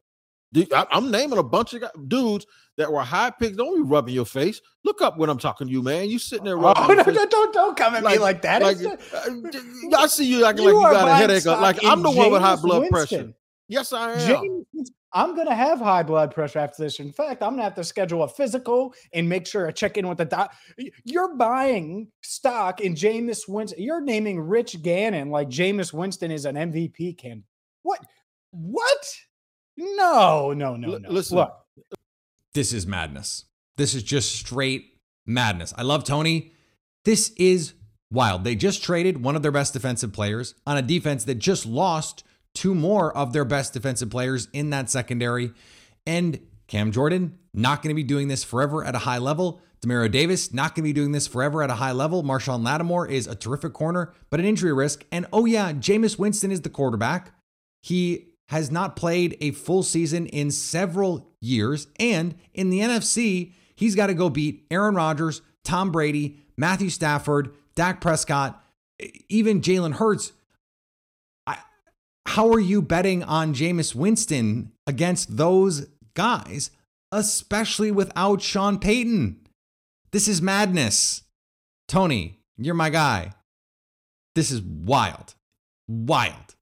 I, 0.74 0.88
am 0.92 1.12
naming 1.12 1.38
a 1.40 1.44
bunch 1.44 1.74
of 1.74 1.82
guys, 1.82 1.92
dudes 2.08 2.46
that 2.78 2.92
were 2.92 3.02
high 3.02 3.30
picks. 3.32 3.56
Don't 3.58 3.76
be 3.76 3.82
rubbing 3.90 4.14
your 4.14 4.26
face. 4.26 4.60
Look 4.84 5.02
up 5.02 5.18
when 5.18 5.30
I'm 5.30 5.38
talking 5.38 5.68
to 5.68 5.74
you, 5.74 5.82
man. 5.82 6.10
You 6.10 6.20
sitting 6.20 6.46
there 6.46 6.58
Oh, 6.58 6.62
rubbing 6.76 6.98
no, 6.98 7.04
your 7.04 7.14
no, 7.14 7.20
face. 7.22 7.28
don't, 7.32 7.54
don't 7.54 7.78
come 7.78 7.96
at 7.96 8.04
me 8.04 8.18
like 8.18 8.42
that. 8.42 8.62
Like, 8.62 8.78
uh, 8.84 9.98
I 9.98 10.08
see 10.08 10.26
you 10.26 10.46
acting 10.46 10.66
You 10.66 10.82
like 10.82 10.94
you 10.94 10.98
got 11.00 11.08
a 11.08 11.16
headache. 11.16 11.46
Like 11.46 11.78
I'm 11.84 12.02
the 12.04 12.12
one 12.12 12.32
with 12.32 12.42
high 12.42 12.56
blood 12.58 12.82
Winston. 12.82 12.92
pressure. 12.92 13.34
Yes, 13.68 13.94
I 13.94 14.12
am. 14.14 14.28
James, 14.28 14.92
I'm 15.14 15.34
going 15.34 15.48
to 15.48 15.56
have 15.56 15.80
high 15.80 16.04
blood 16.04 16.32
pressure 16.32 16.60
after 16.60 16.84
this. 16.84 17.00
In 17.00 17.12
fact, 17.12 17.42
I'm 17.42 17.52
going 17.52 17.60
to 17.60 17.64
have 17.64 17.76
to 17.76 17.84
schedule 17.86 18.24
a 18.24 18.28
physical 18.28 18.94
and 19.14 19.28
make 19.30 19.48
sure 19.48 19.66
I 19.68 19.72
check 19.72 19.98
in 19.98 20.08
with 20.10 20.18
the 20.18 20.26
doc. 20.26 20.54
You're 21.06 21.36
buying 21.36 22.10
stock 22.22 22.82
in 22.82 22.94
Jameis 22.96 23.48
Winston. 23.48 23.82
You're 23.82 24.02
naming 24.02 24.40
Rich 24.42 24.82
Gannon 24.84 25.30
like 25.32 25.48
Jameis 25.50 25.94
Winston 25.94 26.32
is 26.32 26.44
an 26.46 26.56
MVP 26.56 27.18
candidate. 27.18 27.46
What? 27.84 28.02
What? 28.52 29.16
No, 29.78 30.54
no, 30.54 30.76
no, 30.76 30.94
L- 30.94 31.00
no. 31.00 31.10
listen, 31.10 31.38
Look, 31.38 31.54
This 32.56 32.72
is 32.72 32.88
madness. 32.88 33.46
This 33.76 33.94
is 33.94 34.02
just 34.02 34.34
straight 34.34 34.98
madness. 35.26 35.74
I 35.78 35.82
love 35.84 36.06
Tony. 36.06 36.54
This 37.04 37.34
is 37.36 37.74
wild. 38.10 38.46
They 38.46 38.56
just 38.56 38.82
traded 38.82 39.22
one 39.22 39.36
of 39.36 39.42
their 39.42 39.52
best 39.52 39.74
defensive 39.74 40.14
players 40.14 40.56
on 40.66 40.78
a 40.78 40.82
defense 40.82 41.26
that 41.26 41.36
just 41.36 41.66
lost 41.66 42.24
two 42.54 42.74
more 42.74 43.16
of 43.16 43.34
their 43.34 43.44
best 43.44 43.74
defensive 43.74 44.10
players 44.10 44.48
in 44.54 44.70
that 44.70 44.90
secondary. 44.90 45.52
And 46.08 46.40
Cam 46.68 46.94
Jordan, 46.94 47.38
not 47.54 47.84
going 47.84 47.90
to 47.90 47.96
be 47.96 48.04
doing 48.04 48.30
this 48.30 48.46
forever 48.46 48.86
at 48.86 48.96
a 48.96 49.00
high 49.00 49.18
level. 49.18 49.60
Demario 49.82 50.10
Davis, 50.10 50.54
not 50.54 50.76
going 50.76 50.84
to 50.84 50.90
be 50.90 50.94
doing 50.94 51.12
this 51.12 51.28
forever 51.28 51.62
at 51.62 51.70
a 51.70 51.76
high 51.76 51.92
level. 51.92 52.24
Marshon 52.24 52.64
Lattimore 52.64 53.06
is 53.06 53.28
a 53.28 53.36
terrific 53.36 53.74
corner, 53.74 54.14
but 54.30 54.40
an 54.40 54.46
injury 54.46 54.72
risk. 54.72 55.04
And 55.12 55.26
oh, 55.34 55.44
yeah, 55.44 55.74
Jameis 55.74 56.18
Winston 56.18 56.54
is 56.54 56.62
the 56.62 56.70
quarterback. 56.70 57.34
He 57.82 58.30
has 58.48 58.72
not 58.72 58.96
played 58.96 59.36
a 59.42 59.52
full 59.52 59.84
season 59.84 60.28
in 60.28 60.52
several 60.52 61.35
years. 61.46 61.88
And 62.00 62.36
in 62.54 62.70
the 62.70 62.80
NFC, 62.80 63.54
he's 63.76 63.96
got 63.96 64.08
to 64.08 64.14
go 64.14 64.30
beat 64.30 64.66
Aaron 64.72 64.96
Rodgers, 64.96 65.42
Tom 65.64 65.92
Brady, 65.92 66.40
Matthew 66.58 66.90
Stafford, 66.90 67.54
Dak 67.76 68.02
Prescott, 68.02 68.64
even 69.30 69.62
Jalen 69.62 69.96
Hurts. 69.96 70.32
I, 71.46 71.58
how 72.26 72.50
are 72.52 72.60
you 72.60 72.82
betting 72.82 73.24
on 73.24 73.54
Jameis 73.54 73.94
Winston 73.94 74.72
against 74.88 75.38
those 75.38 75.88
guys, 76.16 76.72
especially 77.12 77.92
without 77.92 78.42
Sean 78.42 78.80
Payton. 78.80 79.40
This 80.12 80.28
is 80.28 80.42
madness. 80.42 81.24
Tony, 81.88 82.40
you're 82.58 82.74
my 82.74 82.90
guy. 82.90 83.34
This 84.34 84.50
is 84.50 84.62
wild. 84.62 85.36
Wild. 85.88 86.56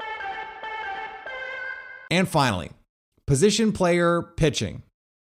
And 2.11 2.27
finally, 2.27 2.71
position 3.27 3.71
player 3.71 4.21
pitching 4.21 4.83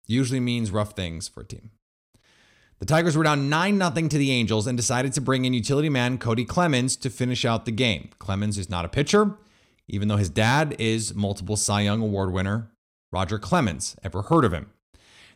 usually 0.06 0.40
means 0.40 0.70
rough 0.70 0.92
things 0.92 1.28
for 1.28 1.40
a 1.40 1.46
team. 1.46 1.70
The 2.78 2.86
Tigers 2.86 3.16
were 3.16 3.24
down 3.24 3.48
9 3.48 3.78
0 3.78 3.90
to 4.08 4.18
the 4.18 4.30
Angels 4.32 4.66
and 4.66 4.76
decided 4.76 5.12
to 5.14 5.20
bring 5.20 5.44
in 5.44 5.54
utility 5.54 5.88
man 5.88 6.18
Cody 6.18 6.44
Clemens 6.44 6.96
to 6.96 7.10
finish 7.10 7.44
out 7.44 7.64
the 7.64 7.72
game. 7.72 8.10
Clemens 8.18 8.58
is 8.58 8.68
not 8.68 8.84
a 8.84 8.88
pitcher, 8.88 9.36
even 9.88 10.08
though 10.08 10.16
his 10.16 10.28
dad 10.28 10.76
is 10.78 11.14
multiple 11.14 11.56
Cy 11.56 11.82
Young 11.82 12.02
Award 12.02 12.32
winner 12.32 12.70
Roger 13.10 13.38
Clemens. 13.38 13.96
Ever 14.04 14.22
heard 14.22 14.44
of 14.44 14.52
him? 14.52 14.70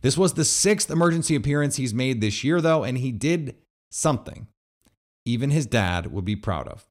This 0.02 0.18
was 0.18 0.34
the 0.34 0.44
sixth 0.44 0.90
emergency 0.90 1.34
appearance 1.34 1.76
he's 1.76 1.94
made 1.94 2.20
this 2.20 2.44
year, 2.44 2.60
though, 2.60 2.84
and 2.84 2.98
he 2.98 3.12
did 3.12 3.56
something 3.90 4.46
even 5.24 5.50
his 5.50 5.66
dad 5.66 6.12
would 6.12 6.24
be 6.24 6.36
proud 6.36 6.68
of. 6.68 6.86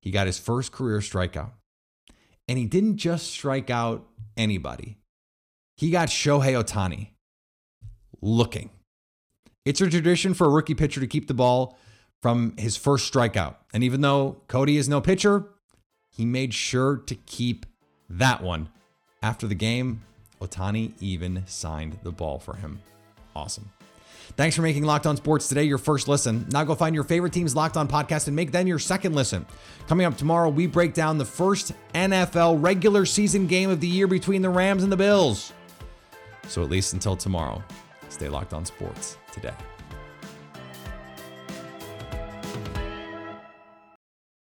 He 0.00 0.10
got 0.10 0.26
his 0.26 0.38
first 0.38 0.72
career 0.72 0.98
strikeout. 0.98 1.52
And 2.46 2.58
he 2.58 2.66
didn't 2.66 2.96
just 2.96 3.26
strike 3.26 3.70
out 3.70 4.07
anybody, 4.38 4.96
he 5.76 5.90
got 5.90 6.08
Shohei 6.08 6.58
Ohtani 6.62 7.10
looking. 8.22 8.70
It's 9.66 9.82
a 9.82 9.90
tradition 9.90 10.32
for 10.32 10.46
a 10.46 10.50
rookie 10.50 10.74
pitcher 10.74 11.00
to 11.00 11.06
keep 11.06 11.28
the 11.28 11.34
ball 11.34 11.78
from 12.22 12.56
his 12.56 12.76
first 12.76 13.12
strikeout. 13.12 13.56
And 13.74 13.84
even 13.84 14.00
though 14.00 14.42
Cody 14.48 14.78
is 14.78 14.88
no 14.88 15.00
pitcher, 15.00 15.44
he 16.10 16.24
made 16.24 16.54
sure 16.54 16.96
to 16.96 17.14
keep 17.14 17.66
that 18.08 18.42
one. 18.42 18.70
After 19.22 19.46
the 19.46 19.54
game, 19.54 20.02
Ohtani 20.40 20.92
even 21.00 21.42
signed 21.46 21.98
the 22.02 22.12
ball 22.12 22.38
for 22.38 22.56
him. 22.56 22.80
Awesome. 23.36 23.70
Thanks 24.38 24.54
for 24.54 24.62
making 24.62 24.84
Locked 24.84 25.04
On 25.04 25.16
Sports 25.16 25.48
today 25.48 25.64
your 25.64 25.78
first 25.78 26.06
listen. 26.06 26.46
Now 26.52 26.62
go 26.62 26.76
find 26.76 26.94
your 26.94 27.02
favorite 27.02 27.32
team's 27.32 27.56
Locked 27.56 27.76
On 27.76 27.88
podcast 27.88 28.28
and 28.28 28.36
make 28.36 28.52
them 28.52 28.68
your 28.68 28.78
second 28.78 29.16
listen. 29.16 29.44
Coming 29.88 30.06
up 30.06 30.16
tomorrow, 30.16 30.48
we 30.48 30.68
break 30.68 30.94
down 30.94 31.18
the 31.18 31.24
first 31.24 31.72
NFL 31.92 32.62
regular 32.62 33.04
season 33.04 33.48
game 33.48 33.68
of 33.68 33.80
the 33.80 33.88
year 33.88 34.06
between 34.06 34.40
the 34.40 34.48
Rams 34.48 34.84
and 34.84 34.92
the 34.92 34.96
Bills. 34.96 35.52
So 36.46 36.62
at 36.62 36.70
least 36.70 36.92
until 36.92 37.16
tomorrow, 37.16 37.60
stay 38.10 38.28
locked 38.28 38.54
on 38.54 38.64
sports 38.64 39.18
today. 39.32 39.54